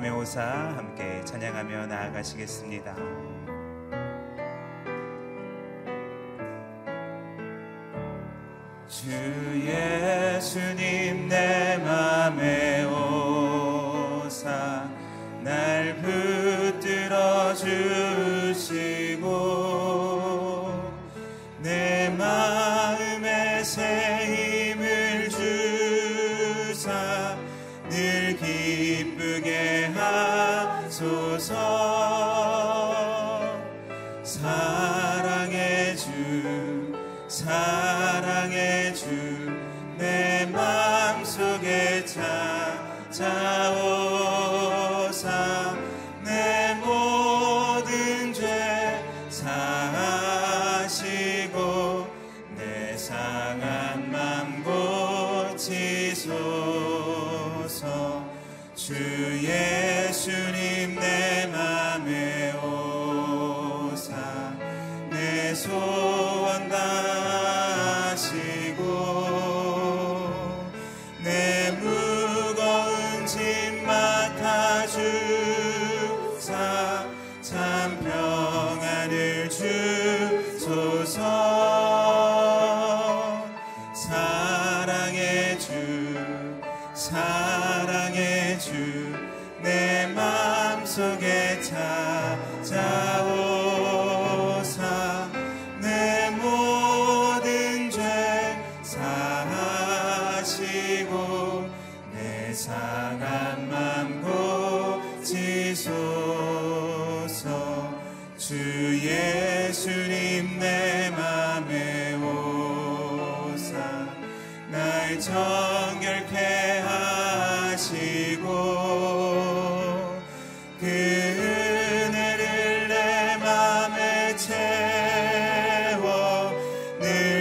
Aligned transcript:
주님감에 0.00 0.08
오사 0.08 0.42
함께 0.42 1.22
찬양하며 1.24 1.86
나아가시겠습니다. 1.86 2.96
주 8.88 9.10
예수님 9.62 10.99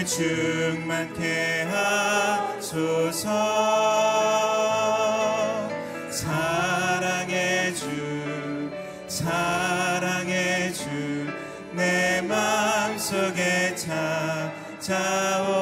충만케 0.06 1.68
하소서. 1.72 3.28
사랑해 6.10 7.74
주 7.74 8.70
사랑해 9.08 10.72
주 10.74 11.50
내 11.80 12.22
마음속에 12.22 13.74
찾아오. 13.76 15.59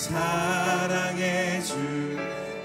사랑해 0.00 1.60
주 1.60 2.10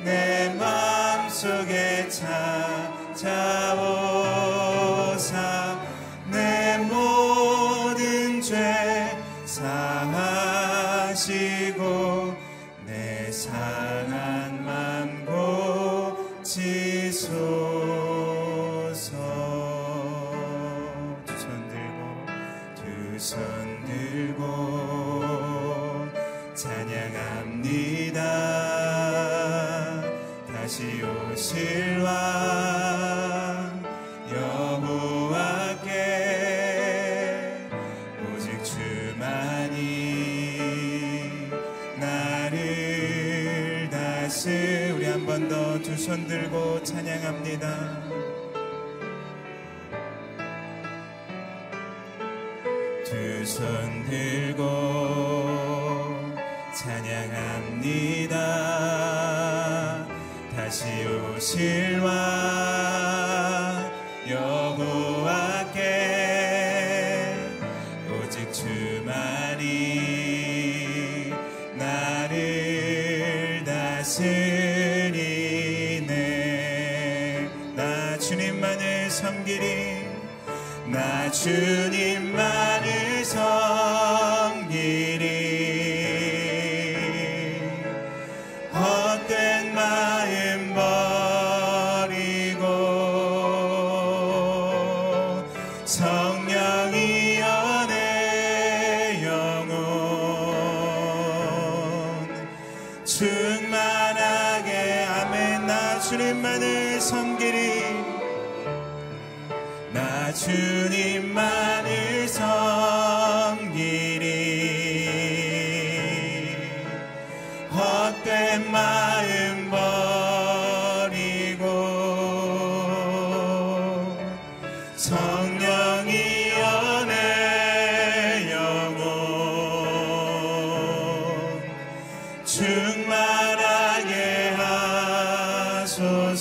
내 0.06 0.53
마음속에 0.59 2.07
찾아오. 2.07 3.94
to 81.46 81.95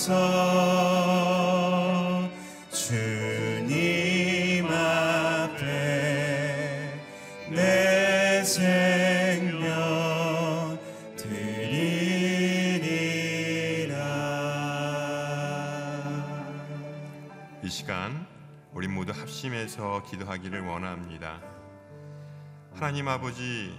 이 0.07 0.11
시간 17.69 18.27
우리 18.73 18.87
모두 18.87 19.11
합심해서 19.11 20.03
기도하기를 20.03 20.67
원합니다. 20.67 21.41
하나님 22.75 23.07
아버지, 23.07 23.73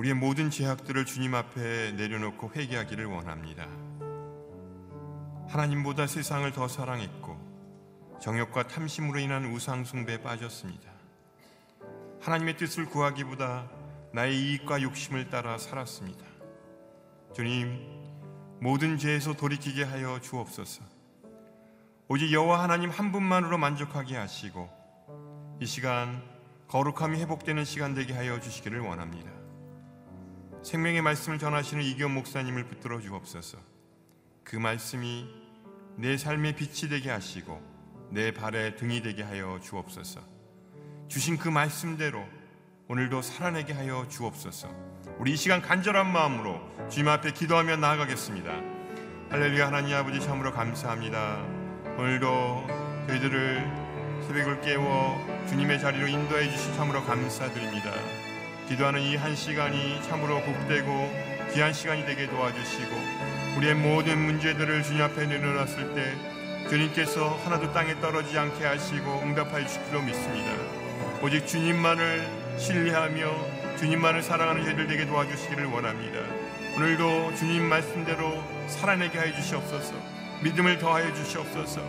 우리의 0.00 0.14
모든 0.14 0.48
죄악들을 0.48 1.04
주님 1.04 1.34
앞에 1.34 1.92
내려놓고 1.92 2.52
회개하기를 2.56 3.04
원합니다. 3.04 3.66
하나님보다 5.46 6.06
세상을 6.06 6.50
더 6.52 6.68
사랑했고 6.68 8.18
정욕과 8.18 8.68
탐심으로 8.68 9.18
인한 9.18 9.52
우상 9.52 9.84
숭배에 9.84 10.22
빠졌습니다. 10.22 10.90
하나님의 12.22 12.56
뜻을 12.56 12.86
구하기보다 12.86 13.68
나의 14.14 14.38
이익과 14.38 14.80
욕심을 14.80 15.28
따라 15.28 15.58
살았습니다. 15.58 16.24
주님, 17.34 17.86
모든 18.58 18.96
죄에서 18.96 19.34
돌이키게 19.34 19.84
하여 19.84 20.18
주옵소서. 20.18 20.82
오직 22.08 22.32
여호와 22.32 22.62
하나님 22.62 22.88
한 22.88 23.12
분만으로 23.12 23.58
만족하게 23.58 24.16
하시고 24.16 24.70
이 25.60 25.66
시간 25.66 26.22
거룩함이 26.68 27.20
회복되는 27.20 27.66
시간 27.66 27.92
되게 27.92 28.14
하여 28.14 28.40
주시기를 28.40 28.80
원합니다. 28.80 29.39
생명의 30.62 31.00
말씀을 31.00 31.38
전하시는 31.38 31.82
이기원 31.82 32.12
목사님을 32.12 32.64
붙들어 32.64 33.00
주옵소서. 33.00 33.58
그 34.44 34.56
말씀이 34.56 35.26
내 35.96 36.16
삶의 36.16 36.56
빛이 36.56 36.90
되게 36.90 37.10
하시고 37.10 37.60
내 38.10 38.32
발의 38.32 38.76
등이 38.76 39.02
되게 39.02 39.22
하여 39.22 39.58
주옵소서. 39.62 40.20
주신 41.08 41.38
그 41.38 41.48
말씀대로 41.48 42.24
오늘도 42.88 43.22
살아내게 43.22 43.72
하여 43.72 44.06
주옵소서. 44.08 44.68
우리 45.18 45.32
이 45.32 45.36
시간 45.36 45.62
간절한 45.62 46.12
마음으로 46.12 46.60
주님 46.88 47.08
앞에 47.08 47.32
기도하며 47.32 47.76
나아가겠습니다. 47.76 48.52
할렐루야 49.30 49.68
하나님 49.68 49.94
아버지 49.94 50.20
참으로 50.20 50.52
감사합니다. 50.52 51.42
오늘도 51.96 52.66
저희들을 53.06 54.22
새벽을 54.26 54.60
깨워 54.60 55.46
주님의 55.48 55.80
자리로 55.80 56.06
인도해 56.06 56.50
주시 56.50 56.74
참으로 56.74 57.02
감사드립니다. 57.04 58.19
기도하는 58.70 59.00
이 59.02 59.16
한 59.16 59.34
시간이 59.34 60.00
참으로 60.04 60.40
복되고 60.42 61.50
귀한 61.52 61.72
시간이 61.72 62.06
되게 62.06 62.28
도와주시고 62.28 62.96
우리의 63.56 63.74
모든 63.74 64.16
문제들을 64.18 64.84
주님 64.84 65.02
앞에 65.02 65.26
내려놨을 65.26 65.92
때 65.96 66.14
주님께서 66.68 67.36
하나도 67.44 67.72
땅에 67.72 68.00
떨어지지 68.00 68.38
않게 68.38 68.64
하시고 68.64 69.22
응답하여 69.24 69.66
주시기로 69.66 70.02
믿습니다. 70.02 70.52
오직 71.20 71.48
주님만을 71.48 72.28
신뢰하며 72.58 73.76
주님만을 73.76 74.22
사랑하는 74.22 74.64
저희들 74.64 74.86
되게 74.86 75.04
도와주시기를 75.04 75.66
원합니다. 75.66 76.20
오늘도 76.76 77.34
주님 77.34 77.64
말씀대로 77.64 78.40
살아내게 78.68 79.18
하여 79.18 79.34
주시옵소서. 79.34 79.94
믿음을 80.44 80.78
더하여 80.78 81.12
주시옵소서. 81.12 81.82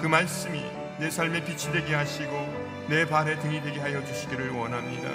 그 0.00 0.06
말씀이 0.06 0.62
내 0.98 1.10
삶의 1.10 1.44
빛이 1.44 1.72
되게 1.72 1.96
하시고 1.96 2.86
내 2.88 3.06
발의 3.06 3.40
등이 3.40 3.60
되게 3.62 3.80
하여 3.80 4.04
주시기를 4.04 4.50
원합니다. 4.50 5.10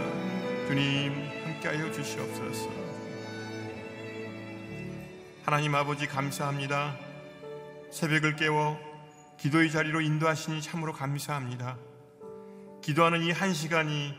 주님 0.68 1.14
함께하여 1.46 1.90
주시옵소서. 1.94 2.70
하나님 5.46 5.74
아버지 5.76 6.08
감사합니다. 6.08 6.98
새벽을 7.90 8.36
깨워 8.36 8.78
기도의 9.40 9.72
자리로 9.72 10.02
인도하시니 10.02 10.62
참으로 10.62 10.92
감사합니다. 10.92 11.78
기도하는 12.82 13.22
이 13.22 13.32
한 13.32 13.54
시간이 13.54 14.14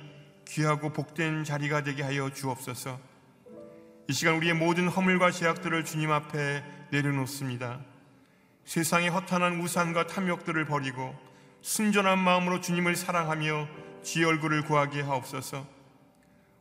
귀하고 0.46 0.90
복된 0.90 1.44
자리가 1.44 1.82
되게 1.82 2.02
하여 2.02 2.30
주옵소서. 2.30 2.98
이 4.08 4.12
시간 4.14 4.36
우리의 4.36 4.54
모든 4.54 4.88
허물과 4.88 5.32
죄악들을 5.32 5.84
주님 5.84 6.10
앞에 6.10 6.64
내려놓습니다. 6.90 7.80
세상의 8.64 9.10
허탄한 9.10 9.60
우상과 9.60 10.06
탐욕들을 10.06 10.64
버리고 10.64 11.14
순전한 11.60 12.18
마음으로 12.18 12.62
주님을 12.62 12.96
사랑하며 12.96 13.68
주의 14.02 14.24
얼굴을 14.24 14.62
구하게 14.62 15.02
하옵소서. 15.02 15.77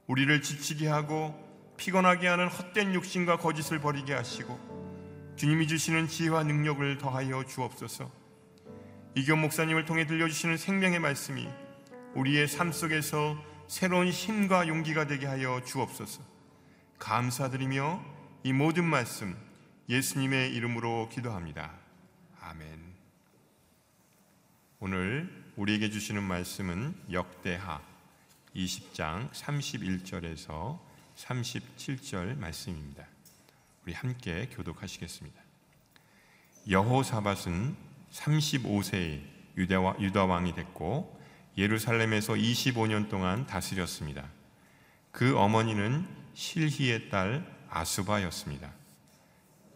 우리를 0.07 0.41
지치게 0.41 0.87
하고 0.87 1.35
피곤하게 1.77 2.27
하는 2.27 2.47
헛된 2.47 2.93
욕심과 2.93 3.37
거짓을 3.37 3.79
버리게 3.79 4.13
하시고 4.13 4.57
주님이 5.35 5.67
주시는 5.67 6.07
지혜와 6.07 6.43
능력을 6.43 6.97
더하여 6.97 7.45
주옵소서. 7.45 8.11
이경 9.15 9.41
목사님을 9.41 9.85
통해 9.85 10.07
들려주시는 10.07 10.57
생명의 10.57 10.99
말씀이 10.99 11.47
우리의 12.15 12.47
삶 12.47 12.71
속에서 12.71 13.37
새로운 13.67 14.07
힘과 14.07 14.67
용기가 14.67 15.05
되게 15.05 15.27
하여 15.27 15.61
주옵소서. 15.65 16.23
감사드리며 16.97 18.03
이 18.43 18.53
모든 18.53 18.85
말씀 18.85 19.37
예수님의 19.89 20.53
이름으로 20.55 21.09
기도합니다. 21.09 21.71
아멘. 22.41 22.95
오늘 24.79 25.51
우리에게 25.55 25.89
주시는 25.89 26.23
말씀은 26.23 26.95
역대하 27.11 27.81
20장 28.57 29.29
31절에서 29.31 30.79
37절 31.15 32.37
말씀입니다. 32.37 33.05
우리 33.85 33.93
함께 33.93 34.49
교독하시겠습니다. 34.51 35.39
여호사밧은 36.69 37.75
35세에 38.11 39.21
유다 39.57 40.25
왕이 40.25 40.55
됐고 40.55 41.21
예루살렘에서 41.57 42.33
25년 42.33 43.09
동안 43.09 43.45
다스렸습니다. 43.45 44.25
그 45.11 45.37
어머니는 45.37 46.07
실히의 46.33 47.09
딸 47.09 47.45
아수바였습니다. 47.69 48.71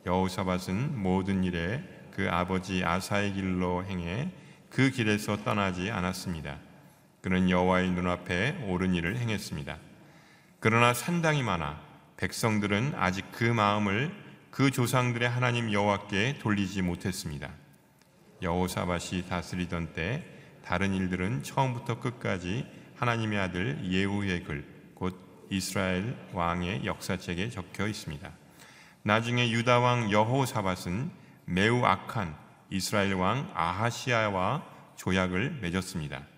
여호사밧은 0.05 0.99
모든 0.99 1.43
일에 1.43 1.83
그 2.11 2.29
아버지 2.29 2.83
아사의 2.83 3.33
길로 3.33 3.85
행해 3.85 4.31
그 4.69 4.89
길에서 4.89 5.43
떠나지 5.43 5.91
않았습니다. 5.91 6.70
그는 7.21 7.49
여호와의 7.49 7.91
눈앞에 7.91 8.65
옳은 8.67 8.95
일을 8.95 9.17
행했습니다. 9.17 9.77
그러나 10.59 10.93
산당이 10.93 11.43
많아 11.43 11.79
백성들은 12.17 12.93
아직 12.95 13.25
그 13.31 13.43
마음을 13.43 14.11
그 14.51 14.69
조상들의 14.69 15.27
하나님 15.29 15.71
여호와께 15.71 16.39
돌리지 16.39 16.81
못했습니다. 16.81 17.49
여호사밧이 18.41 19.27
다스리던 19.29 19.93
때 19.93 20.25
다른 20.63 20.93
일들은 20.93 21.43
처음부터 21.43 21.99
끝까지 21.99 22.65
하나님의 22.95 23.39
아들 23.39 23.79
예후의 23.83 24.43
글, 24.43 24.65
곧 24.93 25.47
이스라엘 25.49 26.15
왕의 26.33 26.85
역사책에 26.85 27.49
적혀 27.49 27.87
있습니다. 27.87 28.29
나중에 29.03 29.49
유다 29.49 29.79
왕 29.79 30.11
여호사밧은 30.11 31.11
매우 31.45 31.83
악한 31.83 32.35
이스라엘 32.69 33.13
왕 33.13 33.49
아하시아와 33.55 34.63
조약을 34.95 35.59
맺었습니다. 35.61 36.30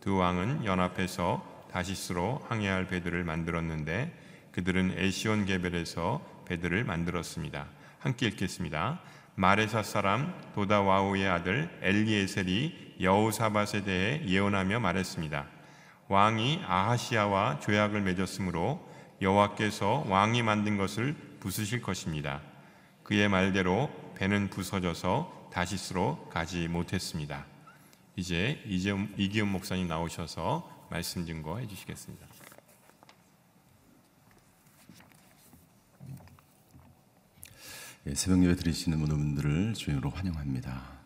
두 0.00 0.16
왕은 0.16 0.64
연합해서 0.64 1.44
다시스로 1.70 2.40
항해할 2.48 2.88
배들을 2.88 3.24
만들었는데 3.24 4.12
그들은 4.52 4.94
에시온 4.96 5.44
개별에서 5.44 6.20
배들을 6.46 6.84
만들었습니다. 6.84 7.66
함께 7.98 8.26
읽겠습니다. 8.26 9.00
마레사 9.34 9.82
사람 9.82 10.34
도다와우의 10.54 11.28
아들 11.28 11.70
엘리에셀이 11.82 12.96
여우사밧에 13.00 13.84
대해 13.84 14.22
예언하며 14.26 14.80
말했습니다. 14.80 15.46
왕이 16.08 16.62
아하시아와 16.66 17.60
조약을 17.60 18.00
맺었으므로 18.00 18.88
여호와께서 19.20 20.06
왕이 20.08 20.42
만든 20.42 20.76
것을 20.76 21.14
부수실 21.38 21.82
것입니다. 21.82 22.40
그의 23.02 23.28
말대로 23.28 23.90
배는 24.16 24.50
부서져서 24.50 25.50
다시스로 25.52 26.28
가지 26.30 26.66
못했습니다. 26.68 27.44
이제 28.18 28.60
이기훈 29.16 29.46
목사님 29.46 29.86
나오셔서 29.86 30.88
말씀 30.90 31.24
증거해 31.24 31.68
주시겠습니다. 31.68 32.26
예, 38.08 38.14
새벽 38.16 38.42
예배 38.42 38.56
드리시는 38.56 38.98
모든 38.98 39.18
분들을 39.18 39.74
주님으로 39.74 40.10
환영합니다. 40.10 40.98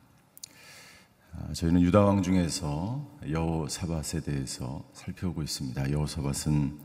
아, 1.33 1.52
저희는 1.52 1.83
유다 1.83 2.02
왕 2.02 2.23
중에서 2.23 3.07
여호사밧에 3.28 4.23
대해서 4.25 4.83
살펴보고 4.95 5.42
있습니다. 5.42 5.90
여호사밧은 5.90 6.81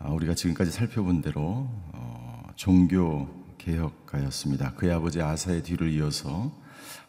아, 0.00 0.10
우리가 0.10 0.34
지금까지 0.34 0.72
살펴본 0.72 1.22
대로 1.22 1.68
어, 1.92 2.42
종교 2.56 3.28
개혁가였습니다. 3.58 4.74
그의 4.74 4.94
아버지 4.94 5.22
아사의 5.22 5.62
뒤를 5.62 5.92
이어서 5.92 6.50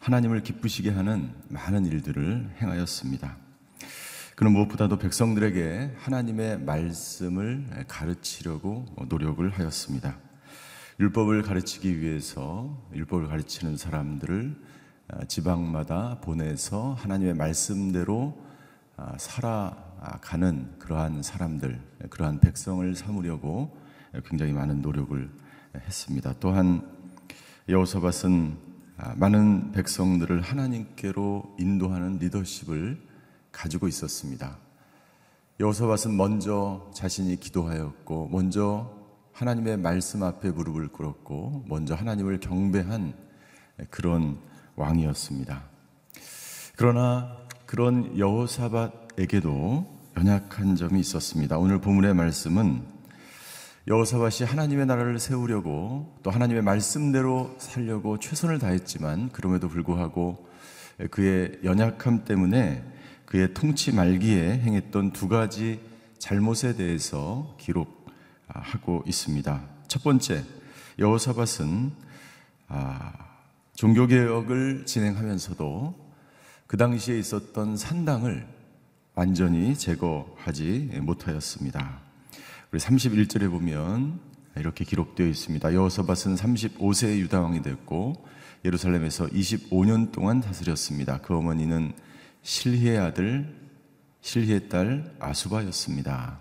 하나님을 0.00 0.42
기쁘시게 0.42 0.90
하는 0.90 1.32
많은 1.48 1.86
일들을 1.86 2.56
행하였습니다. 2.60 3.36
그는 4.34 4.52
무엇보다도 4.52 4.98
백성들에게 4.98 5.96
하나님의 5.98 6.60
말씀을 6.60 7.84
가르치려고 7.86 8.86
노력을 9.08 9.48
하였습니다. 9.50 10.16
율법을 10.98 11.42
가르치기 11.42 12.00
위해서 12.00 12.82
율법을 12.94 13.28
가르치는 13.28 13.76
사람들을 13.76 14.56
아, 15.08 15.24
지방마다 15.24 16.20
보내서 16.20 16.94
하나님의 16.94 17.34
말씀대로 17.34 18.38
아, 18.96 19.16
살아가는 19.18 20.78
그러한 20.78 21.22
사람들, 21.22 21.80
그러한 22.10 22.40
백성을 22.40 22.94
삼으려고 22.94 23.76
굉장히 24.26 24.52
많은 24.52 24.82
노력을 24.82 25.30
했습니다. 25.74 26.34
또한 26.38 26.86
여호사밧은 27.68 28.56
아, 28.56 28.69
많은 29.16 29.72
백성들을 29.72 30.40
하나님께로 30.42 31.56
인도하는 31.58 32.18
리더십을 32.18 33.00
가지고 33.52 33.88
있었습니다. 33.88 34.58
여호사밧은 35.58 36.16
먼저 36.16 36.90
자신이 36.94 37.38
기도하였고, 37.38 38.28
먼저 38.30 38.90
하나님의 39.32 39.78
말씀 39.78 40.22
앞에 40.22 40.50
무릎을 40.50 40.88
꿇었고, 40.88 41.64
먼저 41.68 41.94
하나님을 41.94 42.40
경배한 42.40 43.14
그런 43.90 44.38
왕이었습니다. 44.76 45.62
그러나 46.76 47.36
그런 47.66 48.18
여호사밧에게도 48.18 50.00
연약한 50.16 50.76
점이 50.76 51.00
있었습니다. 51.00 51.58
오늘 51.58 51.80
본문의 51.80 52.14
말씀은 52.14 52.99
여호사밧이 53.86 54.46
하나님의 54.46 54.84
나라를 54.84 55.18
세우려고 55.18 56.14
또 56.22 56.30
하나님의 56.30 56.62
말씀대로 56.62 57.54
살려고 57.58 58.18
최선을 58.18 58.58
다했지만 58.58 59.30
그럼에도 59.30 59.68
불구하고 59.68 60.46
그의 61.10 61.58
연약함 61.64 62.26
때문에 62.26 62.84
그의 63.24 63.54
통치 63.54 63.92
말기에 63.92 64.58
행했던 64.58 65.12
두 65.12 65.28
가지 65.28 65.80
잘못에 66.18 66.74
대해서 66.76 67.56
기록하고 67.58 69.02
있습니다. 69.06 69.62
첫 69.88 70.02
번째, 70.02 70.44
여호사밧은 70.98 71.92
아, 72.68 73.12
종교 73.74 74.06
개혁을 74.06 74.84
진행하면서도 74.84 76.10
그 76.66 76.76
당시에 76.76 77.18
있었던 77.18 77.78
산당을 77.78 78.46
완전히 79.14 79.74
제거하지 79.74 80.90
못하였습니다. 81.00 82.09
우리 82.72 82.78
31절에 82.78 83.50
보면 83.50 84.20
이렇게 84.56 84.84
기록되어 84.84 85.26
있습니다. 85.26 85.74
여호사밧은 85.74 86.36
35세의 86.36 87.18
유다 87.18 87.40
왕이 87.40 87.62
됐고 87.62 88.24
예루살렘에서 88.64 89.26
25년 89.26 90.12
동안 90.12 90.40
다스렸습니다. 90.40 91.20
그 91.20 91.36
어머니는 91.36 91.92
실히의 92.42 92.98
아들 92.98 93.56
실히의 94.20 94.68
딸 94.68 95.12
아수바였습니다. 95.18 96.38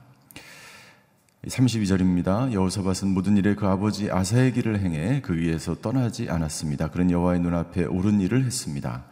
32절입니다. 1.48 2.52
여호사밧은 2.52 3.12
모든 3.12 3.36
일에 3.36 3.56
그 3.56 3.66
아버지 3.66 4.12
아사의 4.12 4.54
길을 4.54 4.82
행해 4.82 5.22
그 5.22 5.36
위에서 5.36 5.82
떠나지 5.82 6.30
않았습니다. 6.30 6.92
그런 6.92 7.10
여호와의 7.10 7.40
눈앞에 7.40 7.86
옳은 7.86 8.22
일을 8.22 8.46
했습니다. 8.46 9.06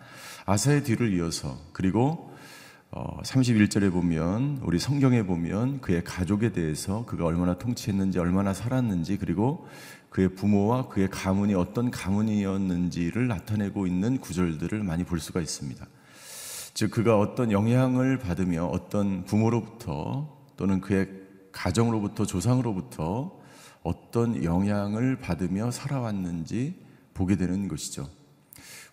아사의 0.45 0.83
뒤를 0.83 1.13
이어서 1.15 1.57
그리고 1.74 2.26
31절에 3.23 3.87
어, 3.87 3.91
보면 3.91 4.59
우리 4.63 4.79
성경에 4.79 5.23
보면 5.23 5.81
그의 5.81 6.03
가족에 6.03 6.51
대해서 6.51 7.05
그가 7.05 7.25
얼마나 7.25 7.57
통치했는지 7.57 8.19
얼마나 8.19 8.53
살았는지 8.53 9.17
그리고 9.17 9.67
그의 10.09 10.29
부모와 10.35 10.87
그의 10.87 11.09
가문이 11.09 11.53
어떤 11.53 11.91
가문이었는지를 11.91 13.27
나타내고 13.27 13.87
있는 13.87 14.19
구절들을 14.19 14.83
많이 14.83 15.03
볼 15.03 15.19
수가 15.19 15.41
있습니다. 15.41 15.85
즉 16.73 16.91
그가 16.91 17.19
어떤 17.19 17.51
영향을 17.51 18.19
받으며 18.19 18.65
어떤 18.65 19.25
부모로부터 19.25 20.37
또는 20.55 20.79
그의 20.81 21.09
가정으로부터 21.51 22.25
조상으로부터 22.25 23.39
어떤 23.83 24.43
영향을 24.43 25.19
받으며 25.19 25.71
살아왔는지 25.71 26.83
보게 27.13 27.35
되는 27.35 27.67
것이죠. 27.67 28.07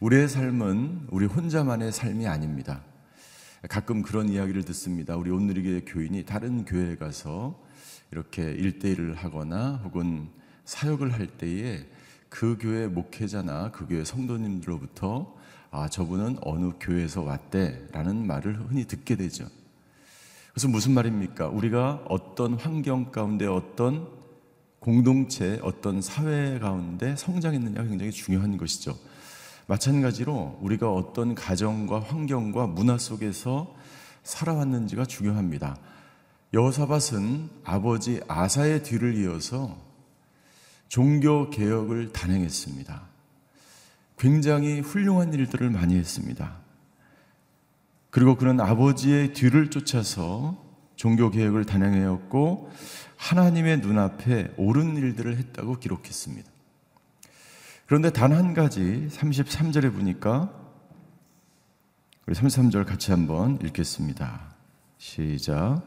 우리의 0.00 0.28
삶은 0.28 1.08
우리 1.10 1.26
혼자만의 1.26 1.92
삶이 1.92 2.26
아닙니다. 2.26 2.82
가끔 3.68 4.02
그런 4.02 4.28
이야기를 4.28 4.64
듣습니다. 4.64 5.16
우리 5.16 5.30
온누리교회 5.30 5.82
교인이 5.86 6.24
다른 6.24 6.64
교회에 6.64 6.96
가서 6.96 7.58
이렇게 8.10 8.42
일대일을 8.42 9.14
하거나 9.14 9.80
혹은 9.84 10.28
사역을 10.64 11.12
할 11.12 11.26
때에 11.26 11.86
그 12.28 12.58
교회 12.60 12.86
목회자나 12.86 13.70
그 13.70 13.86
교회 13.86 14.04
성도님들로부터 14.04 15.34
아, 15.70 15.88
저분은 15.88 16.38
어느 16.42 16.72
교회에서 16.78 17.22
왔대 17.22 17.88
라는 17.92 18.26
말을 18.26 18.58
흔히 18.68 18.86
듣게 18.86 19.16
되죠. 19.16 19.46
그래서 20.52 20.68
무슨 20.68 20.92
말입니까? 20.92 21.48
우리가 21.48 22.04
어떤 22.08 22.54
환경 22.54 23.10
가운데 23.10 23.46
어떤 23.46 24.08
공동체, 24.78 25.58
어떤 25.62 26.00
사회 26.00 26.58
가운데 26.58 27.16
성장했느냐가 27.16 27.88
굉장히 27.88 28.12
중요한 28.12 28.56
것이죠. 28.56 28.96
마찬가지로 29.66 30.58
우리가 30.60 30.92
어떤 30.92 31.34
가정과 31.34 32.00
환경과 32.00 32.66
문화 32.66 32.98
속에서 32.98 33.74
살아왔는지가 34.22 35.06
중요합니다. 35.06 35.78
여호사밧은 36.52 37.50
아버지 37.64 38.20
아사의 38.28 38.82
뒤를 38.82 39.16
이어서 39.16 39.76
종교 40.88 41.50
개혁을 41.50 42.12
단행했습니다. 42.12 43.02
굉장히 44.18 44.80
훌륭한 44.80 45.34
일들을 45.34 45.68
많이 45.70 45.96
했습니다. 45.96 46.56
그리고 48.10 48.36
그는 48.36 48.60
아버지의 48.60 49.32
뒤를 49.32 49.70
쫓아서 49.70 50.62
종교 50.94 51.30
개혁을 51.30 51.64
단행하였고 51.64 52.70
하나님의 53.16 53.78
눈앞에 53.78 54.54
옳은 54.56 54.96
일들을 54.96 55.36
했다고 55.36 55.80
기록했습니다. 55.80 56.53
그런데 57.86 58.10
단 58.10 58.32
한 58.32 58.54
가지 58.54 59.08
33절에 59.10 59.92
보니까 59.94 60.50
우리 62.26 62.34
33절 62.34 62.86
같이 62.86 63.10
한번 63.10 63.58
읽겠습니다. 63.62 64.54
시작. 64.96 65.82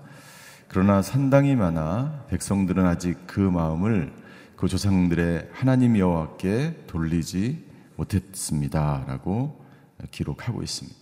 그러나 0.67 1.01
산당이 1.01 1.55
많아 1.55 2.25
백성들은 2.29 2.85
아직 2.85 3.17
그 3.25 3.39
마음을 3.39 4.13
그 4.55 4.67
조상들의 4.67 5.49
하나님 5.51 5.97
여호와께 5.97 6.83
돌리지 6.87 7.65
못했습니다라고 7.95 9.65
기록하고 10.11 10.61
있습니다. 10.61 10.97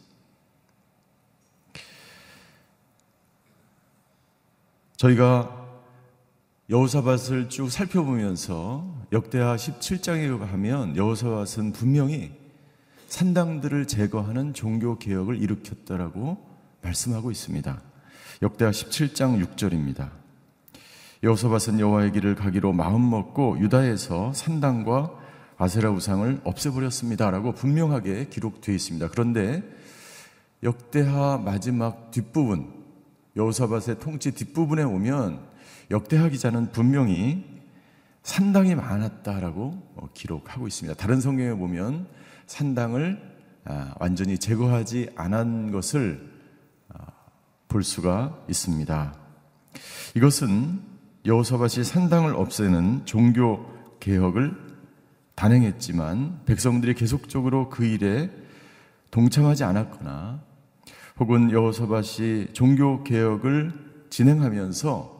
저희가 4.96 5.64
여호사밧을 6.67 7.50
쭉 7.50 7.69
살펴보면서 7.69 8.91
역대하 9.12 9.55
17장에 9.55 10.39
가면 10.39 10.98
여호사밧은 10.98 11.74
분명히 11.74 12.31
산당들을 13.07 13.86
제거하는 13.86 14.55
종교 14.55 14.98
개혁을 14.98 15.39
일으켰다라고 15.39 16.43
말씀하고 16.81 17.29
있습니다. 17.29 17.81
역대하 18.41 18.72
17장 18.72 19.45
6절입니다. 19.45 20.10
여호사밧은 21.22 21.79
여호와의 21.79 22.13
길을 22.13 22.34
가기로 22.34 22.74
마음 22.74 23.12
먹고 23.12 23.60
유다에서 23.60 24.34
산당과 24.34 25.12
아세라 25.57 25.91
우상을 25.91 26.41
없애버렸습니다라고 26.43 27.53
분명하게 27.53 28.29
기록되어 28.29 28.74
있습니다. 28.74 29.10
그런데 29.10 29.62
역대하 30.63 31.38
마지막 31.38 32.10
뒷부분 32.10 32.74
여호사밧의 33.36 34.00
통치 34.00 34.31
뒷부분에 34.31 34.81
오면 34.81 35.55
역대하 35.92 36.30
기자는 36.30 36.72
분명히 36.72 37.46
산당이 38.24 38.75
많았다라고 38.75 39.94
어, 39.96 40.10
기록하고 40.13 40.68
있습니다. 40.68 40.98
다른 40.98 41.22
성경에 41.22 41.54
보면 41.54 42.08
산당을 42.48 43.36
아, 43.65 43.94
완전히 44.00 44.38
제거하지 44.38 45.10
않은 45.15 45.72
것을 45.72 46.32
아, 46.89 47.06
볼 47.68 47.84
수가 47.84 48.38
있습니다. 48.50 49.15
이것은 50.15 50.80
여호사밧이 51.25 51.84
산당을 51.84 52.36
없애는 52.36 53.06
종교 53.06 53.65
개혁을 54.00 54.56
단행했지만 55.36 56.42
백성들이 56.46 56.94
계속적으로 56.94 57.70
그 57.70 57.86
일에 57.86 58.30
동참하지 59.12 59.63
않았거나 59.63 60.42
혹은 61.20 61.51
여호사밧이 61.51 62.54
종교 62.54 63.04
개혁을 63.04 63.72
진행하면서 64.10 65.14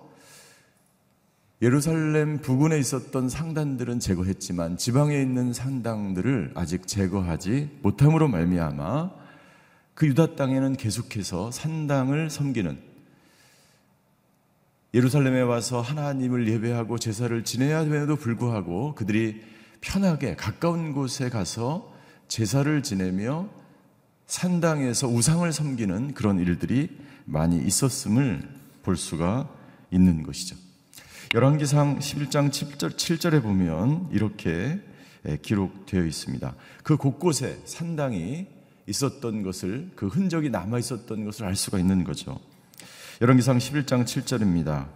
예루살렘 1.66 2.38
부근에 2.38 2.78
있었던 2.78 3.28
상단들은 3.28 4.00
제거했지만 4.00 4.78
지방에 4.78 5.20
있는 5.20 5.52
상당들을 5.52 6.52
아직 6.54 6.86
제거하지 6.86 7.80
못함으로 7.82 8.28
말미암아 8.28 9.10
그 9.96 10.06
유다 10.06 10.36
땅에는 10.36 10.76
계속해서 10.76 11.50
산당을 11.50 12.30
섬기는 12.30 12.78
예루살렘에 14.94 15.42
와서 15.42 15.82
하나님을 15.82 16.48
예배하고 16.48 17.00
제사를 17.00 17.44
지내야 17.44 17.86
됨에도 17.86 18.16
불구하고 18.16 18.94
그들이 18.94 19.42
편하게 19.82 20.36
가까운 20.36 20.94
곳에 20.94 21.30
가서 21.32 21.92
제사를 22.28 22.84
지내며 22.84 23.50
산당에서 24.28 25.08
우상을 25.08 25.52
섬기는 25.52 26.14
그런 26.14 26.38
일들이 26.38 26.96
많이 27.26 27.58
있었음을 27.58 28.48
볼 28.84 28.98
수가 28.98 29.50
있는 29.90 30.22
것이죠. 30.22 30.65
열왕기상 31.34 32.00
11장 32.00 32.50
7절, 32.50 32.92
7절에 32.92 33.42
보면 33.42 34.10
이렇게 34.12 34.80
기록되어 35.42 36.06
있습니다. 36.06 36.56
그 36.84 36.98
곳곳에 36.98 37.60
산당이 37.66 38.46
있었던 38.88 39.42
것을 39.42 39.90
그 39.96 40.08
흔적이 40.08 40.50
남아 40.50 40.78
있었던 40.80 41.26
것을 41.26 41.46
알 41.46 41.56
수가 41.56 41.80
있는 41.80 42.04
거죠. 42.04 42.40
열왕기상 43.22 43.58
11장 43.58 44.06
7절입니다. 44.06 44.88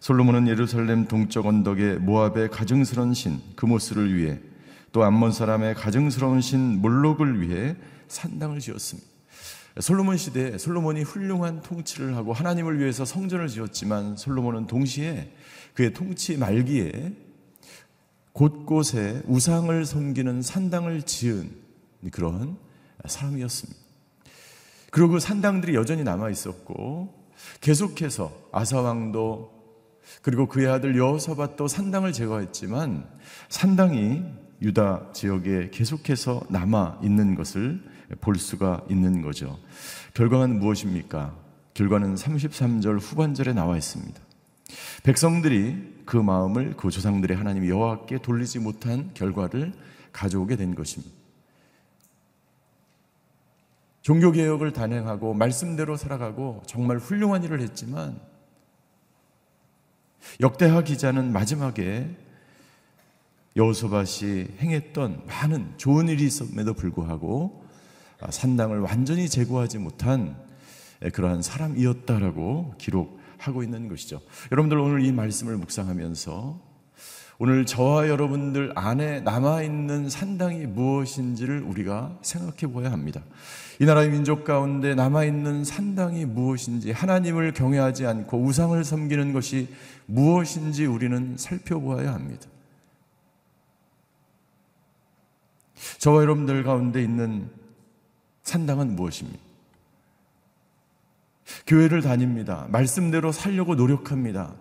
솔로몬은 0.00 0.48
예루살렘 0.48 1.06
동쪽 1.06 1.46
언덕에 1.46 1.94
모압의 1.94 2.50
가증스러운 2.50 3.14
신 3.14 3.40
그모스를 3.54 4.16
위해 4.16 4.40
또 4.92 5.04
암몬 5.04 5.32
사람의 5.32 5.76
가증스러운 5.76 6.40
신 6.40 6.80
몰록을 6.80 7.40
위해 7.40 7.76
산당을 8.08 8.58
지었습니다. 8.58 9.09
솔로몬 9.78 10.16
시대에 10.16 10.58
솔로몬이 10.58 11.02
훌륭한 11.02 11.62
통치를 11.62 12.16
하고 12.16 12.32
하나님을 12.32 12.80
위해서 12.80 13.04
성전을 13.04 13.48
지었지만 13.48 14.16
솔로몬은 14.16 14.66
동시에 14.66 15.32
그의 15.74 15.92
통치 15.92 16.36
말기에 16.36 17.14
곳곳에 18.32 19.22
우상을 19.26 19.84
섬기는 19.84 20.42
산당을 20.42 21.02
지은 21.02 21.50
그런 22.10 22.56
사람이었습니다. 23.04 23.80
그리고 24.90 25.10
그 25.10 25.20
산당들이 25.20 25.74
여전히 25.74 26.02
남아 26.02 26.30
있었고 26.30 27.14
계속해서 27.60 28.32
아사 28.52 28.80
왕도 28.80 29.60
그리고 30.22 30.48
그의 30.48 30.68
아들 30.68 30.96
여호사밧도 30.96 31.68
산당을 31.68 32.12
제거했지만 32.12 33.08
산당이 33.48 34.24
유다 34.62 35.12
지역에 35.12 35.70
계속해서 35.70 36.42
남아 36.48 37.00
있는 37.02 37.34
것을 37.34 37.80
볼 38.20 38.36
수가 38.36 38.84
있는 38.88 39.22
거죠. 39.22 39.58
결과는 40.14 40.58
무엇입니까? 40.58 41.36
결과는 41.74 42.14
33절 42.14 42.98
후반절에 43.00 43.52
나와 43.52 43.76
있습니다. 43.76 44.20
백성들이 45.02 46.02
그 46.04 46.16
마음을 46.16 46.76
그 46.76 46.90
조상들의 46.90 47.36
하나님 47.36 47.66
여호와께 47.68 48.18
돌리지 48.18 48.58
못한 48.58 49.10
결과를 49.14 49.72
가져오게 50.12 50.56
된 50.56 50.74
것입니다. 50.74 51.14
종교 54.02 54.32
개혁을 54.32 54.72
단행하고 54.72 55.34
말씀대로 55.34 55.96
살아가고 55.96 56.62
정말 56.66 56.98
훌륭한 56.98 57.44
일을 57.44 57.60
했지만 57.60 58.18
역대하 60.40 60.82
기자는 60.82 61.32
마지막에 61.32 62.16
여호수밧이 63.56 64.46
행했던 64.58 65.26
많은 65.26 65.74
좋은 65.76 66.08
일이 66.08 66.24
있음에도 66.24 66.72
불구하고 66.74 67.64
산당을 68.28 68.80
완전히 68.80 69.28
제거하지 69.28 69.78
못한 69.78 70.36
그러한 71.12 71.42
사람이었다라고 71.42 72.74
기록하고 72.78 73.62
있는 73.62 73.88
것이죠. 73.88 74.20
여러분들 74.52 74.78
오늘 74.78 75.04
이 75.04 75.12
말씀을 75.12 75.56
묵상하면서 75.56 76.70
오늘 77.42 77.64
저와 77.64 78.08
여러분들 78.08 78.72
안에 78.74 79.20
남아있는 79.22 80.10
산당이 80.10 80.66
무엇인지를 80.66 81.62
우리가 81.62 82.18
생각해 82.20 82.70
보아야 82.70 82.92
합니다. 82.92 83.22
이 83.78 83.86
나라의 83.86 84.10
민족 84.10 84.44
가운데 84.44 84.94
남아있는 84.94 85.64
산당이 85.64 86.26
무엇인지 86.26 86.92
하나님을 86.92 87.54
경외하지 87.54 88.04
않고 88.04 88.42
우상을 88.42 88.84
섬기는 88.84 89.32
것이 89.32 89.68
무엇인지 90.04 90.84
우리는 90.84 91.36
살펴보아야 91.38 92.12
합니다. 92.12 92.46
저와 95.96 96.20
여러분들 96.20 96.62
가운데 96.62 97.02
있는 97.02 97.48
산당은 98.42 98.96
무엇입니까? 98.96 99.50
교회를 101.66 102.00
다닙니다. 102.02 102.66
말씀대로 102.70 103.32
살려고 103.32 103.74
노력합니다. 103.74 104.54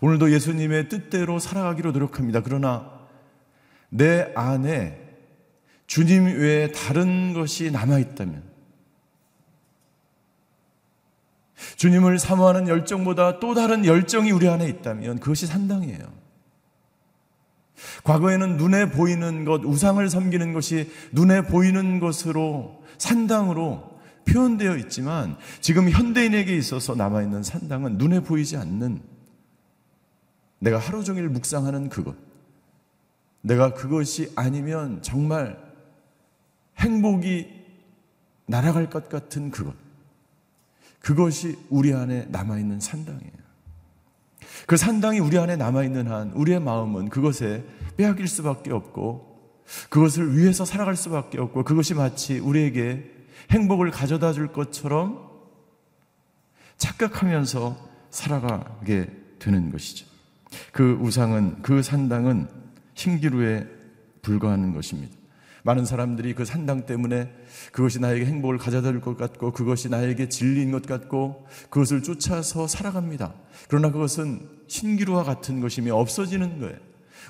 오늘도 0.00 0.32
예수님의 0.32 0.88
뜻대로 0.88 1.38
살아가기로 1.38 1.92
노력합니다. 1.92 2.42
그러나 2.42 2.90
내 3.88 4.32
안에 4.34 4.98
주님 5.86 6.26
외에 6.26 6.70
다른 6.70 7.32
것이 7.32 7.70
남아있다면, 7.70 8.50
주님을 11.76 12.18
사모하는 12.18 12.68
열정보다 12.68 13.40
또 13.40 13.54
다른 13.54 13.84
열정이 13.84 14.30
우리 14.30 14.48
안에 14.48 14.68
있다면 14.68 15.18
그것이 15.18 15.46
산당이에요. 15.46 16.19
과거에는 18.04 18.56
눈에 18.56 18.90
보이는 18.90 19.44
것, 19.44 19.64
우상을 19.64 20.08
섬기는 20.08 20.52
것이 20.52 20.90
눈에 21.12 21.42
보이는 21.42 22.00
것으로 22.00 22.82
산당으로 22.98 24.00
표현되어 24.26 24.76
있지만 24.76 25.36
지금 25.60 25.90
현대인에게 25.90 26.56
있어서 26.56 26.94
남아있는 26.94 27.42
산당은 27.42 27.98
눈에 27.98 28.20
보이지 28.20 28.56
않는 28.56 29.02
내가 30.60 30.78
하루 30.78 31.02
종일 31.02 31.28
묵상하는 31.28 31.88
그것. 31.88 32.14
내가 33.42 33.72
그것이 33.72 34.30
아니면 34.36 35.00
정말 35.02 35.58
행복이 36.78 37.48
날아갈 38.46 38.90
것 38.90 39.08
같은 39.08 39.50
그것. 39.50 39.74
그것이 41.00 41.58
우리 41.70 41.94
안에 41.94 42.26
남아있는 42.28 42.80
산당이에요. 42.80 43.39
그 44.66 44.76
산당이 44.76 45.18
우리 45.18 45.38
안에 45.38 45.56
남아있는 45.56 46.10
한 46.10 46.30
우리의 46.32 46.60
마음은 46.60 47.08
그것에 47.08 47.64
빼앗길 47.96 48.28
수밖에 48.28 48.72
없고 48.72 49.30
그것을 49.88 50.36
위해서 50.36 50.64
살아갈 50.64 50.96
수밖에 50.96 51.38
없고 51.38 51.64
그것이 51.64 51.94
마치 51.94 52.38
우리에게 52.38 53.10
행복을 53.50 53.90
가져다 53.90 54.32
줄 54.32 54.52
것처럼 54.52 55.28
착각하면서 56.76 57.76
살아가게 58.10 59.10
되는 59.38 59.70
것이죠. 59.70 60.06
그 60.72 60.98
우상은, 61.00 61.62
그 61.62 61.82
산당은 61.82 62.48
신기루에 62.94 63.66
불과하는 64.22 64.74
것입니다. 64.74 65.19
많은 65.62 65.84
사람들이 65.84 66.34
그 66.34 66.44
산당 66.44 66.86
때문에 66.86 67.32
그것이 67.72 68.00
나에게 68.00 68.24
행복을 68.24 68.58
가져다 68.58 68.90
줄 68.92 69.00
것 69.00 69.16
같고 69.16 69.52
그것이 69.52 69.88
나에게 69.88 70.28
진리인 70.28 70.70
것 70.72 70.82
같고 70.82 71.46
그것을 71.70 72.02
쫓아서 72.02 72.66
살아갑니다. 72.66 73.34
그러나 73.68 73.90
그것은 73.90 74.48
신기루와 74.68 75.24
같은 75.24 75.60
것이며 75.60 75.94
없어지는 75.96 76.60
거예요. 76.60 76.76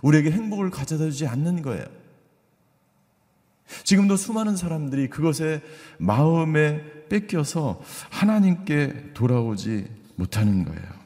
우리에게 0.02 0.30
행복을 0.30 0.70
가져다 0.70 1.04
주지 1.04 1.26
않는 1.26 1.62
거예요. 1.62 1.84
지금도 3.84 4.16
수많은 4.16 4.56
사람들이 4.56 5.08
그것에 5.08 5.62
마음에 5.98 6.82
뺏겨서 7.08 7.80
하나님께 8.10 9.12
돌아오지 9.14 9.86
못하는 10.16 10.64
거예요. 10.64 10.99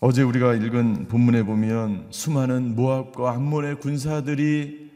어제 0.00 0.22
우리가 0.22 0.54
읽은 0.54 1.08
본문에 1.08 1.42
보면 1.42 2.06
수많은 2.10 2.76
모압과 2.76 3.32
암몬의 3.32 3.80
군사들이 3.80 4.92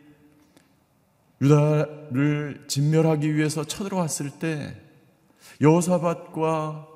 유다를 1.41 2.67
진멸하기 2.69 3.35
위해서 3.35 3.65
쳐들어왔을 3.65 4.31
때 4.39 4.81
여호사밧과 5.61 6.87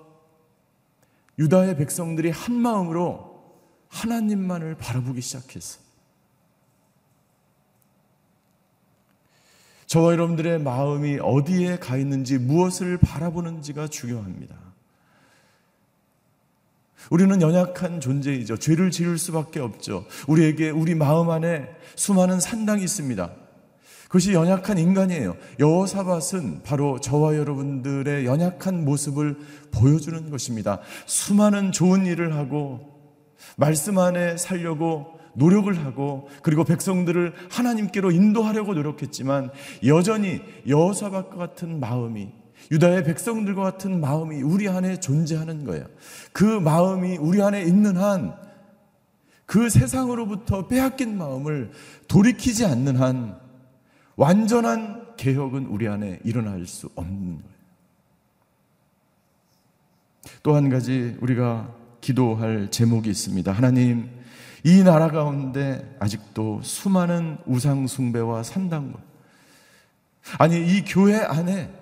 유다의 1.40 1.76
백성들이 1.78 2.30
한 2.30 2.54
마음으로 2.54 3.42
하나님만을 3.88 4.76
바라보기 4.76 5.20
시작했어. 5.20 5.80
저와 9.86 10.12
여러분들의 10.12 10.60
마음이 10.60 11.18
어디에 11.20 11.78
가 11.78 11.96
있는지 11.96 12.38
무엇을 12.38 12.98
바라보는지가 12.98 13.88
중요합니다. 13.88 14.65
우리는 17.10 17.40
연약한 17.40 18.00
존재이죠. 18.00 18.56
죄를 18.56 18.90
지을 18.90 19.18
수밖에 19.18 19.60
없죠. 19.60 20.04
우리에게 20.26 20.70
우리 20.70 20.94
마음 20.94 21.30
안에 21.30 21.68
수많은 21.94 22.40
산당이 22.40 22.82
있습니다. 22.82 23.30
그것이 24.06 24.32
연약한 24.32 24.78
인간이에요. 24.78 25.36
여호사밧은 25.58 26.62
바로 26.62 27.00
저와 27.00 27.36
여러분들의 27.36 28.24
연약한 28.24 28.84
모습을 28.84 29.36
보여주는 29.72 30.30
것입니다. 30.30 30.80
수많은 31.06 31.72
좋은 31.72 32.06
일을 32.06 32.34
하고 32.36 32.80
말씀 33.56 33.98
안에 33.98 34.36
살려고 34.36 35.16
노력을 35.34 35.76
하고 35.84 36.28
그리고 36.42 36.64
백성들을 36.64 37.34
하나님께로 37.50 38.10
인도하려고 38.10 38.74
노력했지만 38.74 39.50
여전히 39.84 40.40
여호사밧과 40.66 41.36
같은 41.36 41.78
마음이 41.80 42.32
유다의 42.70 43.04
백성들과 43.04 43.62
같은 43.62 44.00
마음이 44.00 44.42
우리 44.42 44.68
안에 44.68 45.00
존재하는 45.00 45.64
거예요. 45.64 45.86
그 46.32 46.44
마음이 46.44 47.16
우리 47.18 47.42
안에 47.42 47.62
있는 47.62 47.96
한 47.96 48.46
그 49.46 49.70
세상으로부터 49.70 50.66
빼앗긴 50.66 51.16
마음을 51.16 51.70
돌이키지 52.08 52.66
않는 52.66 52.96
한 52.96 53.38
완전한 54.16 55.14
개혁은 55.16 55.66
우리 55.66 55.88
안에 55.88 56.20
일어날 56.24 56.66
수 56.66 56.90
없는 56.96 57.38
거예요. 57.38 57.56
또 60.42 60.54
한 60.54 60.68
가지 60.68 61.16
우리가 61.20 61.72
기도할 62.00 62.70
제목이 62.70 63.08
있습니다. 63.08 63.52
하나님, 63.52 64.10
이 64.64 64.82
나라 64.82 65.10
가운데 65.10 65.96
아직도 66.00 66.60
수많은 66.62 67.38
우상숭배와 67.46 68.42
산당과 68.42 68.98
아니, 70.38 70.56
이 70.76 70.82
교회 70.84 71.18
안에 71.18 71.72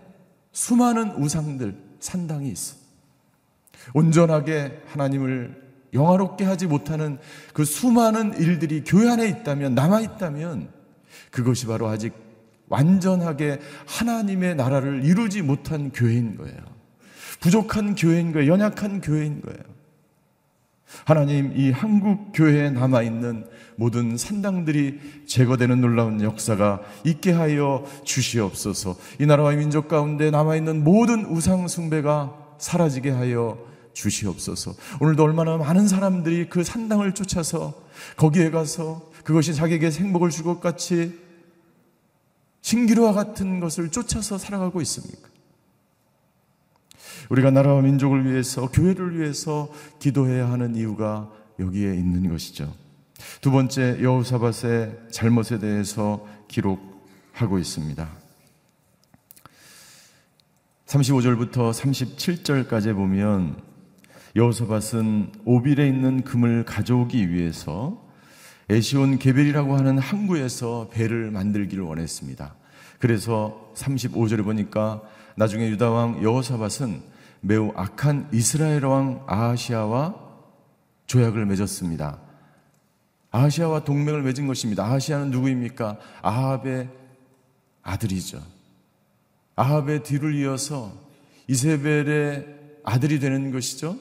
수많은 0.54 1.16
우상들, 1.16 1.76
산당이 2.00 2.48
있어. 2.48 2.76
온전하게 3.92 4.82
하나님을 4.86 5.62
영화롭게 5.92 6.44
하지 6.44 6.66
못하는 6.66 7.18
그 7.52 7.64
수많은 7.64 8.38
일들이 8.40 8.82
교회 8.84 9.10
안에 9.10 9.28
있다면, 9.28 9.74
남아있다면, 9.74 10.70
그것이 11.30 11.66
바로 11.66 11.88
아직 11.88 12.14
완전하게 12.68 13.60
하나님의 13.86 14.54
나라를 14.54 15.04
이루지 15.04 15.42
못한 15.42 15.90
교회인 15.92 16.36
거예요. 16.36 16.56
부족한 17.40 17.94
교회인 17.94 18.32
거예요. 18.32 18.50
연약한 18.50 19.00
교회인 19.00 19.42
거예요. 19.42 19.73
하나님, 21.04 21.52
이 21.56 21.70
한국 21.70 22.32
교회에 22.32 22.70
남아 22.70 23.02
있는 23.02 23.46
모든 23.76 24.16
산당들이 24.16 25.00
제거되는 25.26 25.80
놀라운 25.80 26.20
역사가 26.22 26.80
있게 27.04 27.32
하여 27.32 27.84
주시옵소서. 28.04 28.96
이 29.20 29.26
나라와 29.26 29.52
민족 29.52 29.88
가운데 29.88 30.30
남아 30.30 30.56
있는 30.56 30.84
모든 30.84 31.26
우상 31.26 31.68
숭배가 31.68 32.34
사라지게 32.58 33.10
하여 33.10 33.58
주시옵소서. 33.92 34.74
오늘도 35.00 35.22
얼마나 35.22 35.56
많은 35.56 35.88
사람들이 35.88 36.48
그 36.48 36.64
산당을 36.64 37.12
쫓아서 37.14 37.74
거기에 38.16 38.50
가서 38.50 39.02
그것이 39.24 39.54
자기에게 39.54 39.90
행복을 39.90 40.30
줄 40.30 40.44
것 40.44 40.60
같이 40.60 41.18
신기루와 42.60 43.12
같은 43.12 43.60
것을 43.60 43.90
쫓아서 43.90 44.38
살아가고 44.38 44.80
있습니까? 44.82 45.28
우리가 47.30 47.50
나라와 47.50 47.80
민족을 47.82 48.30
위해서 48.30 48.70
교회를 48.70 49.18
위해서 49.18 49.70
기도해야 49.98 50.50
하는 50.50 50.74
이유가 50.76 51.30
여기에 51.58 51.94
있는 51.94 52.28
것이죠. 52.28 52.72
두 53.40 53.50
번째 53.50 54.02
여호사밧의 54.02 54.98
잘못에 55.10 55.58
대해서 55.58 56.26
기록하고 56.48 57.58
있습니다. 57.58 58.08
35절부터 60.86 61.72
37절까지 61.72 62.94
보면 62.94 63.56
여호사밧은 64.36 65.32
오빌에 65.44 65.86
있는 65.86 66.22
금을 66.22 66.64
가져오기 66.64 67.30
위해서 67.30 68.04
에시온 68.68 69.18
게벨이라고 69.18 69.76
하는 69.76 69.98
항구에서 69.98 70.88
배를 70.92 71.30
만들기를 71.30 71.84
원했습니다. 71.84 72.54
그래서 72.98 73.72
35절에 73.74 74.42
보니까 74.42 75.02
나중에 75.36 75.68
유다 75.68 75.90
왕 75.90 76.22
여호사밧은 76.22 77.13
매우 77.46 77.72
악한 77.76 78.30
이스라엘 78.32 78.86
왕 78.86 79.22
아하시아와 79.26 80.14
조약을 81.06 81.44
맺었습니다. 81.44 82.18
아하시아와 83.30 83.84
동맹을 83.84 84.22
맺은 84.22 84.46
것입니다. 84.46 84.84
아하시아는 84.84 85.30
누구입니까? 85.30 85.98
아합의 86.22 86.88
아들이죠. 87.82 88.40
아합의 89.56 90.04
뒤를 90.04 90.34
이어서 90.36 90.90
이세벨의 91.46 92.46
아들이 92.82 93.18
되는 93.18 93.50
것이죠. 93.50 93.98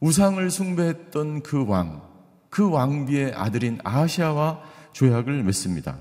우상을 0.00 0.50
숭배했던 0.50 1.44
그 1.44 1.64
왕, 1.68 2.02
그 2.48 2.68
왕비의 2.68 3.32
아들인 3.34 3.78
아하시아와 3.84 4.60
조약을 4.92 5.44
맺습니다. 5.44 5.98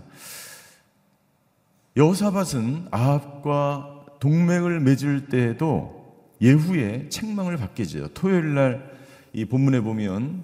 여호사밧은 1.95 2.88
아합과 2.89 4.05
동맹을 4.19 4.79
맺을 4.79 5.27
때에도 5.27 5.98
예후의 6.41 7.10
책망을 7.10 7.58
받게 7.58 7.84
되죠. 7.84 8.08
토요일 8.13 8.54
날 8.54 8.99
이 9.34 9.45
본문에 9.45 9.82
보면 9.82 10.43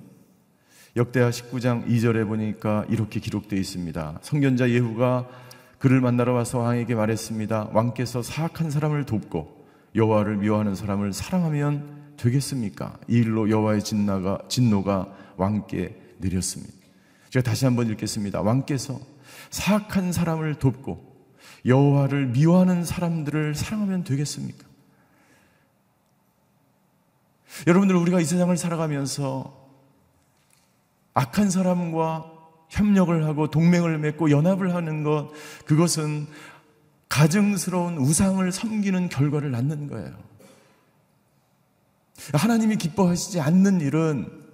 역대하 0.96 1.30
19장 1.30 1.88
2절에 1.88 2.28
보니까 2.28 2.86
이렇게 2.90 3.20
기록되어 3.20 3.60
있습니다. 3.60 4.20
성견자 4.22 4.70
예후가 4.70 5.28
그를 5.80 6.00
만나러 6.02 6.34
와서 6.34 6.60
왕에게 6.60 6.96
말했습니다. 6.96 7.72
왕께서 7.74 8.22
사악한 8.22 8.72
사람을 8.72 9.06
돕고 9.06 9.66
여호와를 9.96 10.38
미워하는 10.38 10.76
사람을 10.76 11.14
사랑하면 11.14 12.14
되겠습니까? 12.18 12.98
이 13.10 13.18
일로 13.18 13.50
여호와의 13.50 13.84
진노가 13.84 14.40
진노가 14.48 15.14
왕께 15.36 16.00
내렸습니다. 16.20 16.74
제가 17.30 17.44
다시 17.44 17.66
한번 17.66 17.90
읽겠습니다. 17.90 18.42
왕께서 18.42 19.00
사악한 19.50 20.14
사람을 20.14 20.56
돕고 20.56 21.16
여호와를 21.66 22.28
미워하는 22.28 22.86
사람들을 22.86 23.56
사랑하면 23.56 24.04
되겠습니까? 24.06 24.66
여러분들 27.68 27.96
우리가 27.96 28.20
이 28.20 28.26
세상을 28.26 28.56
살아가면서 28.58 29.66
악한 31.14 31.50
사람과 31.50 32.32
협력을 32.70 33.26
하고 33.26 33.50
동맹을 33.50 33.98
맺고 34.00 34.32
연합을 34.32 34.76
하는 34.76 35.04
것 35.04 35.32
그것은 35.66 36.28
가증스러운 37.08 37.98
우상을 37.98 38.52
섬기는 38.52 39.10
결과를 39.10 39.52
낳는 39.52 39.88
거예요. 39.88 40.14
하나님이 42.34 42.78
기뻐하시지 42.78 43.40
않는 43.40 43.82
일은 43.82 44.46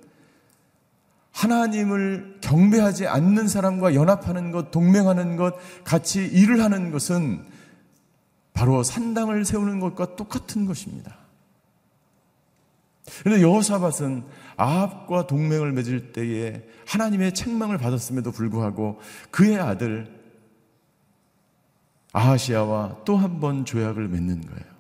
하나님을 1.32 2.40
경배하지 2.42 3.08
않는 3.08 3.48
사람과 3.48 3.96
연합하는 3.96 4.52
것, 4.52 4.70
동맹하는 4.70 5.38
것, 5.38 5.56
같이 5.84 6.24
일을 6.24 6.62
하는 6.62 6.92
것은 6.92 7.46
바로 8.54 8.84
산당을 8.84 9.46
세우는 9.46 9.80
것과 9.80 10.16
똑같은 10.16 10.66
것입니다. 10.66 11.21
그런데 13.24 13.44
여호사밧은 13.44 14.24
아합과 14.58 15.28
동맹을 15.28 15.72
맺을 15.74 16.14
때에 16.14 16.64
하나님의 16.88 17.34
책망을 17.34 17.78
받았음에도 17.78 18.32
불구하고 18.32 19.00
그의 19.32 19.58
아들 19.60 20.20
아하시아와 22.14 23.04
또 23.06 23.18
한 23.18 23.40
번 23.40 23.66
조약을 23.66 24.08
맺는 24.08 24.42
거예요. 24.42 24.72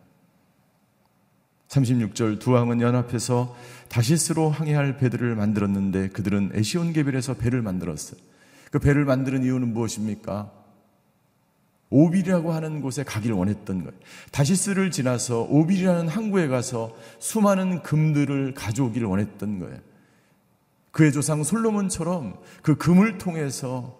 36절 1.69 2.39
두 2.39 2.51
왕은 2.51 2.81
연합해서 2.81 3.55
다시스로 3.87 4.49
항해할 4.49 4.97
배들을 4.97 5.35
만들었는데 5.35 6.09
그들은 6.09 6.51
에시온 6.53 6.91
개별에서 6.91 7.35
배를 7.35 7.61
만들었어요. 7.61 8.19
그 8.71 8.79
배를 8.79 9.05
만드는 9.05 9.43
이유는 9.43 9.73
무엇입니까? 9.73 10.51
오빌이라고 11.91 12.53
하는 12.53 12.81
곳에 12.81 13.03
가기를 13.03 13.35
원했던 13.35 13.83
거예요. 13.83 13.91
다시스를 14.31 14.91
지나서 14.91 15.43
오빌이라는 15.43 16.07
항구에 16.07 16.47
가서 16.47 16.95
수많은 17.19 17.83
금들을 17.83 18.53
가져오기를 18.55 19.07
원했던 19.07 19.59
거예요. 19.59 19.77
그의 20.91 21.11
조상 21.11 21.43
솔로몬처럼 21.43 22.39
그 22.63 22.75
금을 22.75 23.17
통해서 23.17 23.99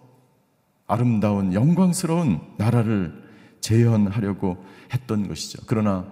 아름다운 0.86 1.54
영광스러운 1.54 2.40
나라를 2.58 3.22
재현하려고 3.60 4.64
했던 4.92 5.28
것이죠. 5.28 5.62
그러나 5.66 6.06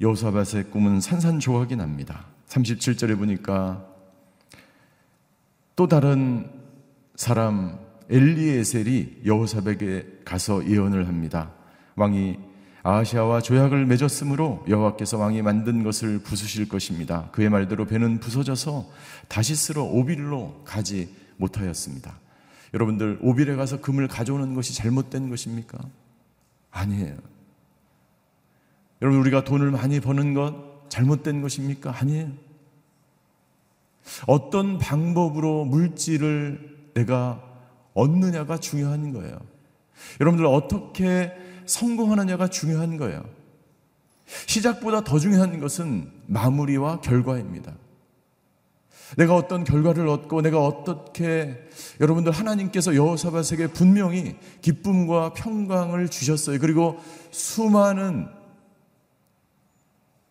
여호사밧의 0.00 0.70
꿈은 0.70 1.00
산산조각이 1.00 1.76
납니다. 1.76 2.26
37절에 2.48 3.18
보니까 3.18 3.86
또 5.74 5.88
다른 5.88 6.50
사람 7.16 7.85
엘리에셀이 8.10 9.22
여호사백에 9.24 10.20
가서 10.24 10.66
예언을 10.68 11.08
합니다. 11.08 11.52
왕이 11.96 12.38
아시아와 12.82 13.40
조약을 13.40 13.84
맺었으므로 13.86 14.64
여호와께서 14.68 15.18
왕이 15.18 15.42
만든 15.42 15.82
것을 15.82 16.20
부수실 16.20 16.68
것입니다. 16.68 17.28
그의 17.32 17.50
말대로 17.50 17.84
배는 17.84 18.20
부서져서 18.20 18.88
다시스로 19.26 19.84
오빌로 19.84 20.62
가지 20.64 21.12
못하였습니다. 21.36 22.16
여러분들 22.74 23.18
오빌에 23.22 23.56
가서 23.56 23.80
금을 23.80 24.06
가져오는 24.06 24.54
것이 24.54 24.74
잘못된 24.74 25.30
것입니까? 25.30 25.78
아니에요. 26.70 27.16
여러분 29.02 29.20
우리가 29.20 29.42
돈을 29.44 29.70
많이 29.72 29.98
버는 29.98 30.34
것 30.34 30.88
잘못된 30.88 31.42
것입니까? 31.42 31.92
아니에요. 31.98 32.30
어떤 34.26 34.78
방법으로 34.78 35.64
물질을 35.64 36.92
내가 36.94 37.42
얻느냐가 37.96 38.58
중요한 38.58 39.12
거예요. 39.12 39.36
여러분들 40.20 40.46
어떻게 40.46 41.32
성공하느냐가 41.64 42.48
중요한 42.48 42.96
거예요. 42.96 43.24
시작보다 44.46 45.02
더 45.02 45.18
중요한 45.18 45.58
것은 45.58 46.12
마무리와 46.26 47.00
결과입니다. 47.00 47.74
내가 49.16 49.36
어떤 49.36 49.64
결과를 49.64 50.08
얻고 50.08 50.42
내가 50.42 50.64
어떻게 50.64 51.56
여러분들 52.00 52.32
하나님께서 52.32 52.94
여호사밧에게 52.94 53.68
분명히 53.68 54.36
기쁨과 54.62 55.32
평강을 55.34 56.08
주셨어요. 56.08 56.58
그리고 56.58 56.98
수많은 57.30 58.28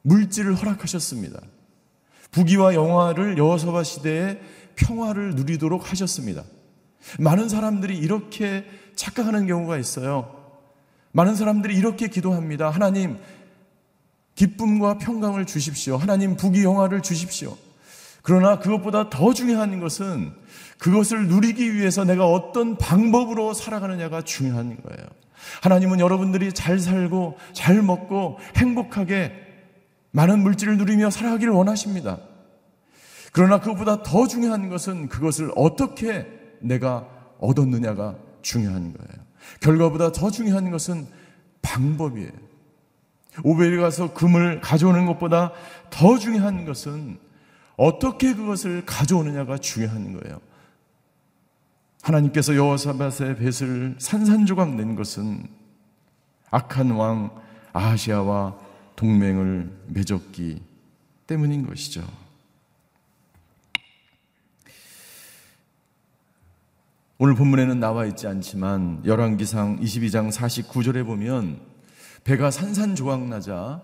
물질을 0.02 0.56
허락하셨습니다. 0.56 1.42
부귀와 2.32 2.76
영화를 2.76 3.38
여호사밧 3.38 3.86
시대에 3.86 4.40
평화를 4.76 5.36
누리도록 5.36 5.90
하셨습니다. 5.92 6.44
많은 7.20 7.50
사람들이 7.50 7.98
이렇게 7.98 8.66
착각하는 8.96 9.48
경우가 9.48 9.78
있어요. 9.78 10.36
많은 11.12 11.36
사람들이 11.36 11.76
이렇게 11.76 12.08
기도합니다. 12.08 12.70
하나님, 12.70 13.18
기쁨과 14.36 14.98
평강을 14.98 15.46
주십시오. 15.46 15.98
하나님, 15.98 16.36
부귀 16.36 16.64
영화를 16.64 17.02
주십시오. 17.02 17.58
그러나 18.22 18.60
그것보다 18.60 19.10
더 19.10 19.34
중요한 19.34 19.80
것은 19.80 20.34
그것을 20.78 21.28
누리기 21.28 21.76
위해서 21.76 22.04
내가 22.04 22.28
어떤 22.28 22.78
방법으로 22.78 23.54
살아가느냐가 23.54 24.24
중요한 24.24 24.78
거예요. 24.82 25.08
하나님은 25.62 26.00
여러분들이 26.00 26.52
잘 26.52 26.80
살고 26.80 27.38
잘 27.54 27.82
먹고 27.82 28.40
행복하게 28.58 29.32
많은 30.12 30.40
물질을 30.40 30.78
누리며 30.78 31.12
살아가기를 31.12 31.54
원하십니다. 31.54 32.18
그러나 33.32 33.60
그것보다 33.60 34.02
더 34.02 34.28
중요한 34.28 34.70
것은 34.70 35.08
그것을 35.08 35.52
어떻게 35.56 36.26
내가 36.60 37.08
얻었느냐가 37.40 38.16
중요한 38.42 38.94
거예요. 38.94 39.26
결과보다 39.60 40.12
더 40.12 40.32
중요한 40.32 40.72
것은 40.72 41.08
방법이에요. 41.62 42.32
오벨에 43.44 43.78
가서 43.78 44.14
금을 44.14 44.62
가져오는 44.62 45.06
것보다 45.06 45.52
더 45.90 46.18
중요한 46.18 46.66
것은 46.66 47.20
어떻게 47.78 48.34
그것을 48.34 48.86
가져오느냐가 48.86 49.58
중요한 49.58 50.20
거예요. 50.20 50.40
하나님께서 52.02 52.56
여호사밧의 52.56 53.38
뱃을 53.38 53.96
산산조각 53.98 54.76
낸 54.76 54.96
것은 54.96 55.48
악한 56.52 56.92
왕 56.92 57.32
아하시아와 57.74 58.56
동맹을 58.96 59.72
맺었기 59.88 60.62
때문인 61.28 61.66
것이죠. 61.68 62.06
오늘 67.18 67.34
본문에는 67.36 67.80
나와 67.80 68.06
있지 68.08 68.28
않지만 68.28 69.02
열왕기상 69.06 69.80
22장 69.80 70.30
49절에 70.30 71.06
보면 71.06 71.62
배가 72.26 72.52
산산조각 72.52 73.30
나자 73.30 73.82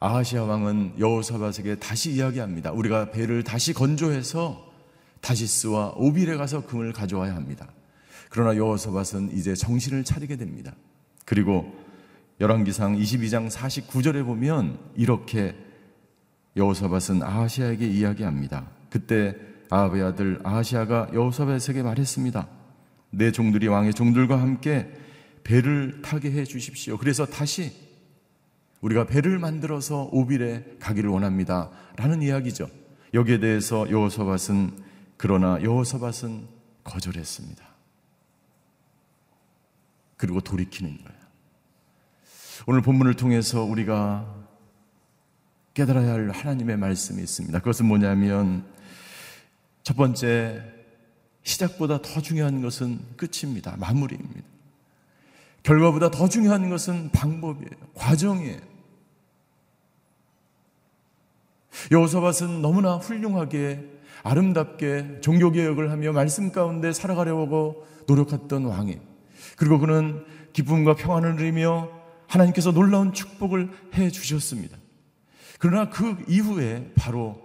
아하시아 0.00 0.42
왕은 0.42 0.94
여호사밧에게 0.98 1.76
다시 1.76 2.10
이야기합니다. 2.10 2.72
우리가 2.72 3.12
배를 3.12 3.44
다시 3.44 3.72
건조해서 3.72 4.72
다시스와 5.20 5.92
오빌에 5.94 6.34
가서 6.34 6.66
금을 6.66 6.92
가져와야 6.92 7.36
합니다. 7.36 7.68
그러나 8.28 8.56
여호사밧은 8.56 9.36
이제 9.36 9.54
정신을 9.54 10.02
차리게 10.02 10.34
됩니다. 10.34 10.74
그리고 11.24 11.72
열왕기상 12.40 12.96
22장 12.96 13.48
49절에 13.48 14.24
보면 14.24 14.80
이렇게 14.96 15.54
여호사밧은 16.56 17.22
아하시아에게 17.22 17.86
이야기합니다. 17.86 18.68
그때 18.90 19.51
아합의 19.72 20.02
아들 20.02 20.38
아하시아가 20.44 21.08
여호사밧에게 21.14 21.82
말했습니다. 21.82 22.46
내 23.08 23.32
종들이 23.32 23.68
왕의 23.68 23.94
종들과 23.94 24.38
함께 24.38 24.92
배를 25.44 26.02
타게 26.02 26.30
해 26.30 26.44
주십시오. 26.44 26.98
그래서 26.98 27.24
다시 27.24 27.72
우리가 28.82 29.06
배를 29.06 29.38
만들어서 29.38 30.10
오빌에 30.12 30.76
가기를 30.78 31.08
원합니다. 31.08 31.70
라는 31.96 32.20
이야기죠. 32.20 32.68
여기에 33.14 33.40
대해서 33.40 33.90
여호사밧은 33.90 34.72
그러나 35.16 35.58
여호사밧은 35.62 36.48
거절했습니다. 36.84 37.64
그리고 40.18 40.42
돌이키는 40.42 40.98
거예요. 41.02 41.22
오늘 42.66 42.82
본문을 42.82 43.14
통해서 43.14 43.62
우리가 43.62 44.26
깨달아야 45.72 46.12
할 46.12 46.30
하나님의 46.30 46.76
말씀이 46.76 47.22
있습니다. 47.22 47.58
그것은 47.60 47.86
뭐냐면 47.86 48.66
첫 49.82 49.96
번째 49.96 50.62
시작보다 51.42 52.00
더 52.00 52.20
중요한 52.20 52.62
것은 52.62 53.00
끝입니다. 53.16 53.76
마무리입니다. 53.78 54.42
결과보다 55.62 56.10
더 56.10 56.28
중요한 56.28 56.68
것은 56.70 57.10
방법이에요. 57.10 57.70
과정이에요. 57.94 58.60
여호사밧은 61.90 62.62
너무나 62.62 62.96
훌륭하게 62.96 63.88
아름답게 64.22 65.20
종교개혁을 65.20 65.90
하며 65.90 66.12
말씀 66.12 66.52
가운데 66.52 66.92
살아가려고 66.92 67.86
노력했던 68.06 68.64
왕이 68.64 68.98
그리고 69.56 69.78
그는 69.78 70.24
기쁨과 70.52 70.94
평안을 70.94 71.36
누리며 71.36 71.88
하나님께서 72.28 72.72
놀라운 72.72 73.12
축복을 73.12 73.70
해 73.94 74.10
주셨습니다. 74.10 74.76
그러나 75.58 75.90
그 75.90 76.24
이후에 76.28 76.92
바로 76.94 77.40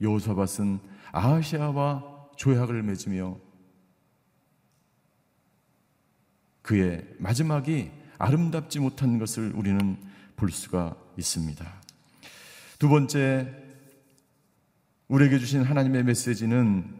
여호사밧은 0.00 0.80
아시아와 1.12 2.30
조약을 2.36 2.82
맺으며 2.82 3.38
그의 6.62 7.02
마지막이 7.18 7.90
아름답지 8.18 8.80
못한 8.80 9.18
것을 9.18 9.52
우리는 9.54 9.96
볼 10.36 10.50
수가 10.50 10.96
있습니다. 11.16 11.82
두 12.78 12.88
번째, 12.88 13.52
우리에게 15.08 15.38
주신 15.38 15.62
하나님의 15.62 16.04
메시지는 16.04 16.94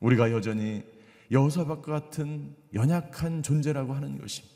우리가 0.00 0.32
여전히 0.32 0.82
여호사밧과 1.30 1.92
같은 1.92 2.54
연약한 2.72 3.42
존재라고 3.42 3.94
하는 3.94 4.18
것입니다. 4.18 4.54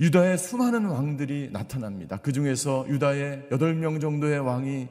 유다의 0.00 0.38
수많은 0.38 0.86
왕들이 0.86 1.50
나타납니다. 1.52 2.16
그 2.18 2.32
중에서 2.32 2.86
유다의 2.88 3.48
여덟 3.50 3.74
명 3.74 3.98
정도의 3.98 4.38
왕이 4.38 4.88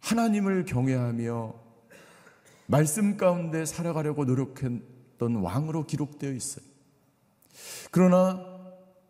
하나님을 0.00 0.64
경외하며 0.64 1.54
말씀 2.66 3.16
가운데 3.16 3.64
살아가려고 3.64 4.24
노력했던 4.24 5.36
왕으로 5.36 5.86
기록되어 5.86 6.32
있어요. 6.32 6.64
그러나 7.90 8.44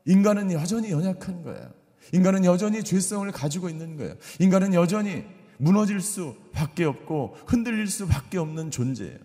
인간은 0.07 0.53
여전히 0.53 0.91
연약한 0.91 1.43
거예요. 1.43 1.71
인간은 2.13 2.45
여전히 2.45 2.83
죄성을 2.83 3.31
가지고 3.33 3.69
있는 3.69 3.97
거예요. 3.97 4.15
인간은 4.39 4.75
여전히 4.75 5.25
무너질 5.59 6.01
수 6.01 6.37
밖에 6.53 6.85
없고 6.85 7.37
흔들릴 7.47 7.89
수 7.89 8.07
밖에 8.07 8.39
없는 8.39 8.71
존재예요. 8.71 9.19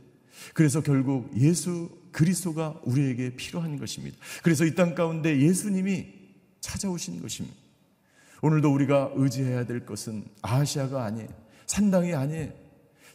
그래서 0.54 0.82
결국 0.82 1.30
예수 1.38 1.90
그리스도가 2.12 2.82
우리에게 2.84 3.36
필요한 3.36 3.78
것입니다. 3.78 4.18
그래서 4.44 4.66
이 4.66 4.76
땅 4.76 4.96
가운데 4.96 5.40
예수님이 5.40 6.08
찾아오신 6.60 7.22
것입니다. 7.22 7.56
오늘도 8.42 8.74
우리가 8.74 9.12
의지해야 9.16 9.66
될 9.66 9.86
것은 9.86 10.26
아시아가 10.42 11.06
아니에요. 11.06 11.43
산당이 11.68 12.14
아니에요. 12.14 12.52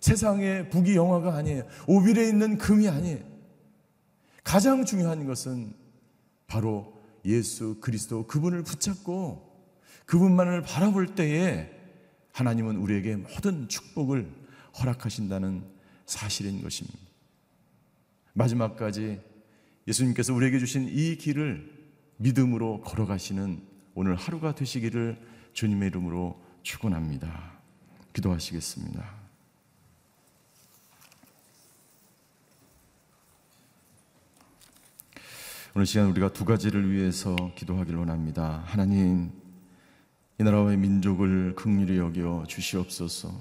세상의 0.00 0.70
부귀 0.70 0.94
영화가 0.94 1.34
아니에요. 1.34 1.64
오빌에 1.86 2.28
있는 2.28 2.58
금이 2.58 2.88
아니에요. 2.88 3.18
가장 4.44 4.84
중요한 4.84 5.26
것은 5.26 5.74
바로 6.46 6.98
예수 7.24 7.78
그리스도 7.80 8.26
그분을 8.26 8.62
붙잡고 8.62 9.48
그분만을 10.06 10.62
바라볼 10.62 11.14
때에 11.14 11.70
하나님은 12.32 12.76
우리에게 12.76 13.16
모든 13.16 13.68
축복을 13.68 14.32
허락하신다는 14.78 15.64
사실인 16.06 16.62
것입니다. 16.62 16.98
마지막까지 18.32 19.20
예수님께서 19.86 20.32
우리에게 20.32 20.58
주신 20.58 20.88
이 20.88 21.16
길을 21.16 21.70
믿음으로 22.16 22.80
걸어가시는 22.82 23.60
오늘 23.94 24.14
하루가 24.14 24.54
되시기를 24.54 25.20
주님의 25.52 25.88
이름으로 25.88 26.40
축원합니다. 26.62 27.57
기도하시겠습니다. 28.18 29.04
오늘 35.74 35.86
시간 35.86 36.08
우리가 36.08 36.32
두 36.32 36.44
가지를 36.44 36.90
위해서 36.90 37.36
기도하기를 37.54 37.98
원합니다. 37.98 38.64
하나님, 38.66 39.30
이 40.38 40.42
나라의 40.42 40.76
민족을 40.76 41.54
극률히 41.54 41.98
여겨 41.98 42.46
주시옵소서. 42.48 43.32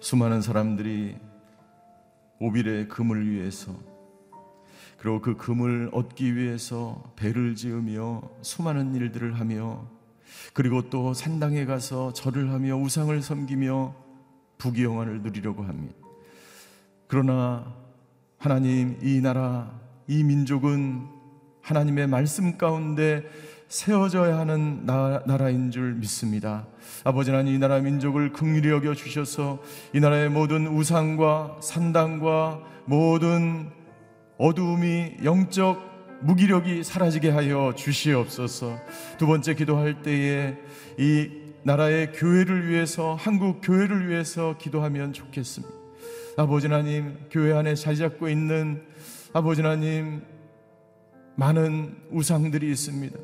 수많은 0.00 0.40
사람들이 0.40 1.16
오빌의 2.40 2.88
금을 2.88 3.30
위해서 3.30 3.78
그리고 4.96 5.20
그 5.20 5.36
금을 5.36 5.90
얻기 5.92 6.34
위해서 6.34 7.12
배를 7.16 7.54
지으며 7.54 8.22
수많은 8.42 8.94
일들을 8.94 9.38
하며 9.38 9.97
그리고 10.52 10.90
또 10.90 11.14
산당에 11.14 11.64
가서 11.64 12.12
절을 12.12 12.50
하며 12.50 12.76
우상을 12.76 13.20
섬기며 13.22 13.94
부귀영화를 14.58 15.22
누리려고 15.22 15.62
합니다. 15.64 15.94
그러나 17.06 17.74
하나님 18.38 18.98
이 19.02 19.20
나라 19.20 19.70
이 20.06 20.22
민족은 20.22 21.06
하나님의 21.62 22.06
말씀 22.06 22.56
가운데 22.56 23.24
세워져야 23.68 24.38
하는 24.38 24.86
나 24.86 25.22
라인 25.26 25.70
줄 25.70 25.94
믿습니다. 25.94 26.66
아버지 27.04 27.30
하나님 27.30 27.54
이 27.54 27.58
나라 27.58 27.78
민족을 27.80 28.32
긍휼히 28.32 28.68
여겨 28.68 28.94
주셔서 28.94 29.62
이 29.94 30.00
나라의 30.00 30.30
모든 30.30 30.66
우상과 30.66 31.58
산당과 31.60 32.60
모든 32.86 33.70
어두움이 34.38 35.18
영적 35.24 35.87
무기력이 36.20 36.82
사라지게 36.84 37.30
하여 37.30 37.72
주시옵소서. 37.76 38.78
두 39.18 39.26
번째 39.26 39.54
기도할 39.54 40.02
때에 40.02 40.56
이 40.98 41.30
나라의 41.62 42.12
교회를 42.12 42.68
위해서 42.68 43.14
한국 43.14 43.60
교회를 43.62 44.08
위해서 44.08 44.56
기도하면 44.58 45.12
좋겠습니다. 45.12 45.74
아버지 46.36 46.66
하나님 46.66 47.16
교회 47.30 47.52
안에 47.52 47.74
자리 47.74 47.96
잡고 47.96 48.28
있는 48.28 48.82
아버지 49.32 49.62
하나님 49.62 50.22
많은 51.36 51.96
우상들이 52.10 52.70
있습니다. 52.70 53.18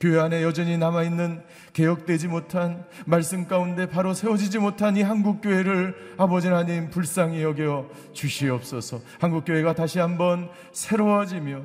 교회 0.00 0.18
안에 0.18 0.42
여전히 0.42 0.78
남아있는 0.78 1.42
개혁되지 1.74 2.28
못한 2.28 2.86
말씀 3.04 3.46
가운데 3.46 3.86
바로 3.86 4.14
세워지지 4.14 4.58
못한 4.58 4.96
이 4.96 5.02
한국교회를 5.02 6.14
아버지 6.16 6.48
하나님 6.48 6.88
불쌍히 6.88 7.42
여겨 7.42 7.90
주시옵소서 8.14 9.02
한국교회가 9.18 9.74
다시 9.74 9.98
한번 9.98 10.48
새로워지며 10.72 11.60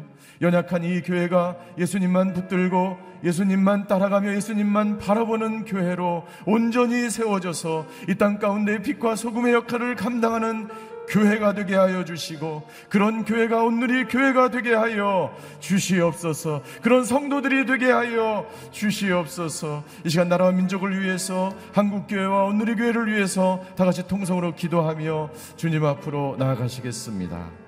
연약한 0.46 0.84
이 0.84 1.02
교회가 1.02 1.56
예수님만 1.78 2.34
붙들고 2.34 2.98
예수님만 3.24 3.88
따라가며 3.88 4.34
예수님만 4.36 5.00
바라보는 5.00 5.66
교회로 5.66 6.26
온전히 6.46 7.10
세워져서 7.10 7.86
이 8.10 8.16
땅 8.16 8.38
가운데 8.40 8.82
빛과 8.82 9.16
소금의 9.16 9.54
역할을 9.54 9.96
감당하는 9.96 10.70
교회가 11.08 11.54
되게 11.54 11.76
하여 11.76 12.04
주시고 12.04 12.68
그런 12.90 13.26
교회가 13.26 13.64
오늘이 13.64 14.06
교회가 14.06 14.50
되게 14.50 14.74
하여 14.74 15.36
주시옵소서 15.60 16.64
그런 16.82 17.04
성도들이 17.04 17.66
되게 17.66 17.92
하여 17.92 18.48
주시옵소서 18.72 19.84
이 20.04 20.10
시간 20.10 20.30
나라와 20.30 20.52
민족을 20.52 21.00
위해서 21.02 21.54
한국 21.74 22.08
교회와 22.08 22.46
오늘의 22.46 22.76
교회를 22.76 23.14
위해서 23.14 23.64
다 23.76 23.86
같이 23.86 24.08
통성으로 24.08 24.56
기도하며 24.56 25.30
주님 25.58 25.86
앞으로 25.86 26.36
나아가시겠습니다. 26.40 27.65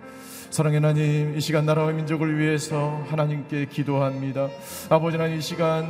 사랑의 0.58 0.80
하나님 0.80 1.38
이 1.38 1.40
시간 1.40 1.68
나라와 1.68 1.92
민족을 1.92 2.40
위해서 2.40 3.06
하나님께 3.12 3.68
기도합니다. 3.68 4.50
아버지 4.90 5.16
하나님 5.16 5.38
이 5.38 5.42
시간 5.42 5.88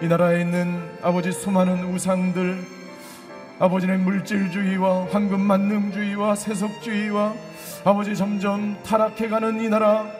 이 0.00 0.06
나라에 0.06 0.40
있는 0.40 0.80
아버지 1.02 1.30
수많은 1.30 1.92
우상들 1.92 2.64
아버지는 3.58 4.02
물질주의와 4.04 5.08
황금 5.10 5.42
만능주의와 5.42 6.34
세속주의와 6.34 7.34
아버지 7.84 8.16
점점 8.16 8.82
타락해가는 8.84 9.60
이 9.60 9.68
나라 9.68 10.10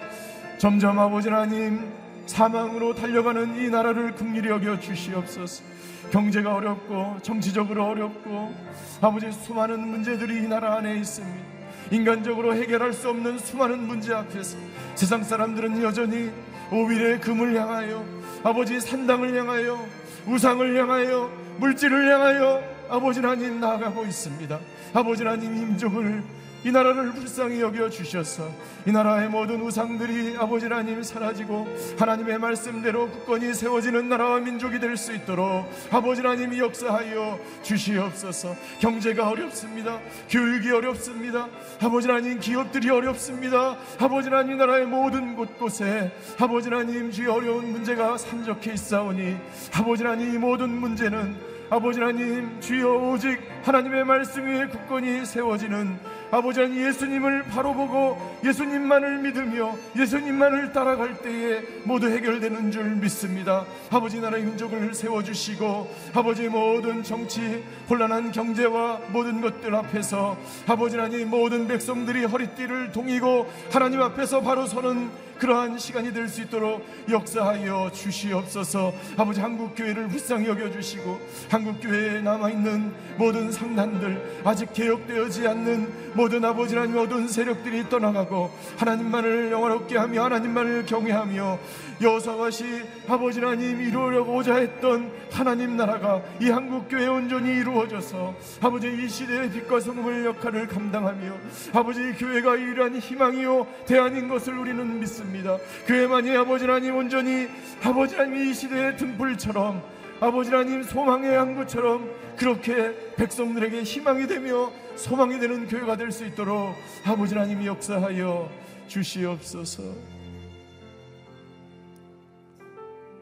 점점 0.58 0.98
아버지 0.98 1.30
하나님 1.30 1.90
사망으로 2.26 2.94
달려가는 2.96 3.56
이 3.56 3.70
나라를 3.70 4.14
국리히 4.14 4.50
여겨 4.50 4.78
주시옵소서 4.78 5.64
경제가 6.10 6.54
어렵고 6.54 7.16
정치적으로 7.22 7.86
어렵고 7.86 8.54
아버지 9.00 9.32
수많은 9.32 9.80
문제들이 9.88 10.44
이 10.44 10.48
나라 10.48 10.76
안에 10.76 10.98
있습니다 10.98 11.55
인간적으로 11.90 12.54
해결할 12.54 12.92
수 12.92 13.08
없는 13.08 13.38
수많은 13.38 13.86
문제 13.86 14.12
앞에서 14.12 14.56
세상 14.94 15.22
사람들은 15.22 15.82
여전히 15.82 16.30
오일의 16.72 17.20
금을 17.20 17.54
향하여 17.54 18.04
아버지 18.42 18.80
산당을 18.80 19.36
향하여 19.38 19.86
우상을 20.26 20.76
향하여 20.76 21.30
물질을 21.58 22.12
향하여 22.12 22.62
아버지 22.88 23.20
하나님 23.20 23.60
나아가고 23.60 24.04
있습니다. 24.04 24.58
아버지 24.94 25.24
하나님 25.24 25.54
임종을 25.56 26.22
이 26.66 26.72
나라를 26.72 27.12
불쌍히 27.12 27.60
여겨 27.60 27.90
주셔서 27.90 28.50
이 28.86 28.90
나라의 28.90 29.28
모든 29.28 29.60
우상들이 29.62 30.36
아버지 30.36 30.64
하나님 30.64 31.00
사라지고 31.00 31.64
하나님의 31.96 32.38
말씀대로 32.38 33.08
굳건히 33.08 33.54
세워지는 33.54 34.08
나라와 34.08 34.40
민족이 34.40 34.80
될 34.80 34.96
수 34.96 35.14
있도록 35.14 35.70
아버지 35.92 36.22
하나님이 36.22 36.58
역사하여 36.58 37.38
주시옵소서. 37.62 38.56
경제가 38.80 39.28
어렵습니다. 39.28 40.00
교육이 40.28 40.72
어렵습니다. 40.72 41.46
아버지 41.80 42.08
하나님 42.08 42.40
기업들이 42.40 42.90
어렵습니다. 42.90 43.76
아버지 44.00 44.28
하나님 44.28 44.58
나라의 44.58 44.86
모든 44.86 45.36
곳곳에 45.36 46.10
아버지 46.40 46.68
하나님 46.68 47.12
주의 47.12 47.28
어려운 47.28 47.70
문제가 47.70 48.18
산적해 48.18 48.72
있사오니 48.72 49.36
아버지 49.72 50.02
하나님 50.02 50.34
이 50.34 50.38
모든 50.38 50.70
문제는 50.70 51.36
아버지 51.68 52.00
하나님 52.00 52.60
주여 52.60 53.10
오직 53.10 53.38
하나님의 53.64 54.04
말씀 54.04 54.46
위에 54.46 54.66
굳건히 54.68 55.24
세워지는 55.26 56.15
아버지 56.30 56.60
하나님 56.60 56.86
예수님을 56.86 57.44
바로 57.44 57.72
보고 57.72 58.18
예수님만을 58.44 59.18
믿으며 59.18 59.74
예수님만을 59.96 60.72
따라갈 60.72 61.18
때에 61.18 61.60
모두 61.84 62.08
해결되는 62.08 62.70
줄 62.70 62.84
믿습니다. 62.96 63.64
아버지 63.90 64.20
나라의 64.20 64.44
민족을 64.44 64.94
세워주시고 64.94 65.94
아버지 66.14 66.48
모든 66.48 67.02
정치 67.02 67.64
혼란한 67.88 68.32
경제와 68.32 69.00
모든 69.08 69.40
것들 69.40 69.74
앞에서 69.74 70.36
아버지 70.66 70.96
하나님 70.96 71.30
모든 71.30 71.66
백성들이 71.68 72.24
허리띠를 72.24 72.92
동이고 72.92 73.50
하나님 73.70 74.02
앞에서 74.02 74.40
바로 74.40 74.66
서는 74.66 75.25
그러한 75.38 75.78
시간이 75.78 76.12
될 76.12 76.26
수 76.28 76.42
있도록 76.42 76.84
역사하여 77.08 77.90
주시옵소서. 77.92 78.92
아버지 79.16 79.40
한국 79.40 79.74
교회를 79.76 80.08
불쌍히 80.08 80.48
여겨 80.48 80.72
주시고 80.72 81.20
한국 81.48 81.80
교회에 81.80 82.20
남아 82.20 82.50
있는 82.50 82.92
모든 83.16 83.52
상단들 83.52 84.40
아직 84.44 84.72
개혁되어지 84.72 85.46
않는 85.46 86.12
모든 86.14 86.44
아버지 86.44 86.74
하나님 86.74 87.28
세력들이 87.28 87.88
떠나가고 87.88 88.50
하나님만을 88.76 89.52
영원롭게 89.52 89.96
하며 89.96 90.24
하나님만을 90.24 90.86
경외하며 90.86 91.58
여호사와시 92.00 92.64
아버지 93.08 93.40
하나님 93.40 93.80
이루려고자 93.80 94.56
했던 94.56 95.10
하나님 95.30 95.76
나라가 95.76 96.22
이 96.40 96.50
한국교회 96.50 97.06
온전히 97.06 97.56
이루어져서 97.58 98.34
아버지 98.60 98.88
이 98.88 99.08
시대의 99.08 99.50
빛과 99.50 99.80
성금의 99.80 100.26
역할을 100.26 100.68
감당하며 100.68 101.32
아버지 101.72 102.00
교회가 102.12 102.58
유일한 102.58 102.96
희망이요 102.96 103.66
대안인 103.86 104.28
것을 104.28 104.58
우리는 104.58 105.00
믿습니다 105.00 105.56
교회만이 105.86 106.36
아버지 106.36 106.66
하나님 106.66 106.96
온전히 106.96 107.48
아버지 107.82 108.14
하나님 108.14 108.46
이 108.46 108.54
시대의 108.54 108.96
등불처럼 108.96 109.82
아버지 110.20 110.50
하나님 110.50 110.82
소망의 110.82 111.36
항구처럼 111.36 112.10
그렇게 112.36 112.94
백성들에게 113.16 113.82
희망이 113.82 114.26
되며 114.26 114.70
소망이 114.96 115.38
되는 115.38 115.66
교회가 115.66 115.96
될 115.96 116.10
수 116.10 116.24
있도록 116.26 116.74
아버지 117.04 117.34
하나님이 117.34 117.66
역사하여 117.66 118.50
주시옵소서. 118.88 120.15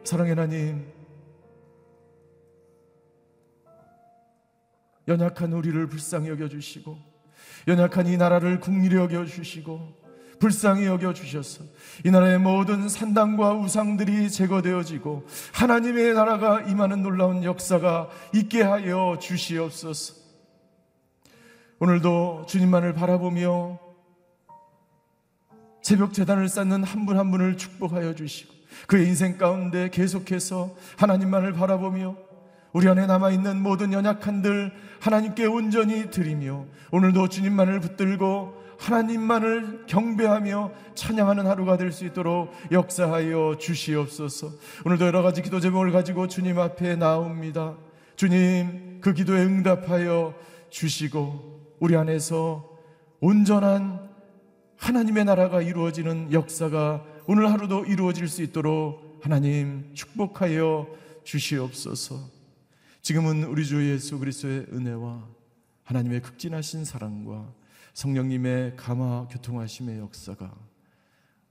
사랑의 0.05 0.35
하나님, 0.35 0.87
연약한 5.09 5.53
우리를 5.53 5.87
불쌍히 5.87 6.29
여겨 6.29 6.49
주시고 6.49 6.99
연약한 7.69 8.07
이 8.07 8.17
나라를 8.17 8.61
국리히 8.61 8.97
여겨 8.97 9.25
주시고 9.25 10.05
불쌍히 10.41 10.85
여겨 10.85 11.15
주셔서 11.15 11.65
이 12.05 12.11
나라의 12.11 12.39
모든 12.39 12.89
산당과 12.89 13.55
우상들이 13.55 14.31
제거되어지고 14.31 15.27
하나님의 15.55 16.13
나라가 16.13 16.61
임하는 16.63 17.03
놀라운 17.03 17.43
역사가 17.43 18.11
있게 18.35 18.63
하여 18.63 19.17
주시옵소서. 19.19 20.23
오늘도 21.79 22.45
주님만을 22.47 22.93
바라보며 22.93 23.79
새벽 25.83 26.13
재단을 26.13 26.49
쌓는 26.49 26.85
한 26.85 27.07
분한 27.07 27.27
한 27.27 27.31
분을 27.31 27.57
축복하여 27.57 28.15
주시고 28.15 28.54
그의 28.87 29.07
인생 29.07 29.39
가운데 29.39 29.89
계속해서 29.91 30.75
하나님만을 30.99 31.53
바라보며 31.53 32.17
우리 32.73 32.89
안에 32.89 33.07
남아있는 33.07 33.63
모든 33.63 33.93
연약한들 33.93 34.73
하나님께 35.01 35.47
온전히 35.47 36.11
드리며 36.11 36.65
오늘도 36.91 37.29
주님만을 37.29 37.81
붙들고 37.81 38.65
하나님만을 38.79 39.85
경배하며 39.87 40.73
찬양하는 40.97 41.47
하루가 41.47 41.77
될 41.77 41.93
수 41.93 42.05
있도록 42.05 42.53
역사하여 42.73 43.57
주시옵소서. 43.59 44.51
오늘도 44.85 45.07
여러 45.07 45.23
가지 45.23 45.43
기도 45.43 45.61
제목을 45.61 45.93
가지고 45.93 46.27
주님 46.27 46.59
앞에 46.59 46.97
나옵니다. 46.97 47.77
주님, 48.17 48.99
그 49.01 49.13
기도에 49.15 49.45
응답하여 49.45 50.35
주시고 50.71 51.77
우리 51.79 51.97
안에서 51.97 52.69
온전한 53.21 54.01
하나님의 54.77 55.25
나라가 55.25 55.63
이루어지는 55.63 56.33
역사가 56.33 57.05
오늘 57.27 57.51
하루도 57.51 57.87
이루어질 57.87 58.29
수 58.29 58.43
있도록 58.43 59.19
하나님 59.23 59.95
축복하여 59.95 60.87
주시옵소서. 61.25 62.21
지금은 63.01 63.45
우리 63.45 63.65
주 63.65 63.91
예수 63.91 64.19
그리스도의 64.19 64.67
은혜와 64.71 65.27
하나님의 65.85 66.21
극진하신 66.21 66.85
사랑과 66.85 67.51
성령님의 67.95 68.77
감화 68.77 69.27
교통하심의 69.29 70.01
역사가 70.01 70.55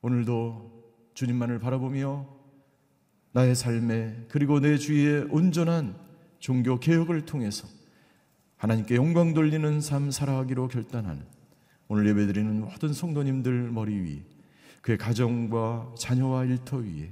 오늘도 0.03 0.83
주님만을 1.15 1.57
바라보며 1.57 2.27
나의 3.31 3.55
삶에 3.55 4.27
그리고 4.29 4.59
내 4.59 4.77
주위의 4.77 5.29
온전한 5.31 5.97
종교 6.37 6.79
개혁을 6.79 7.25
통해서 7.25 7.67
하나님께 8.57 8.95
영광 8.95 9.33
돌리는 9.33 9.81
삶 9.81 10.11
살아가기로 10.11 10.67
결단하는 10.67 11.25
오늘 11.87 12.07
예배드리는 12.09 12.59
모든 12.59 12.93
성도님들 12.93 13.71
머리 13.71 13.99
위 14.03 14.32
그의 14.83 14.97
가정과 14.97 15.93
자녀와 15.97 16.43
일터 16.43 16.77
위에 16.77 17.09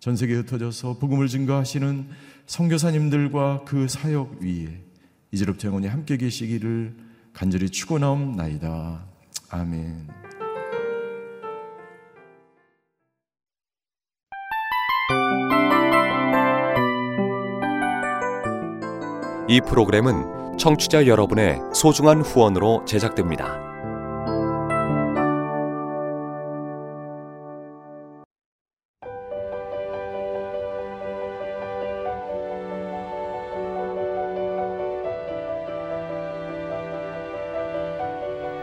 전 0.00 0.16
세계에 0.16 0.38
흩어져서 0.38 0.98
복음을 0.98 1.28
증거하시는 1.28 2.08
선교사님들과 2.46 3.64
그 3.66 3.86
사역 3.86 4.38
위에 4.40 4.82
이제부터 5.30 5.68
영원히 5.68 5.86
함께 5.86 6.16
계시기를 6.16 6.96
간절히 7.32 7.68
축원하옵나이다. 7.68 9.06
아멘. 9.50 10.08
이 19.48 19.60
프로그램은 19.68 20.56
청취자 20.56 21.06
여러분의 21.06 21.60
소중한 21.74 22.22
후원으로 22.22 22.86
제작됩니다. 22.86 23.71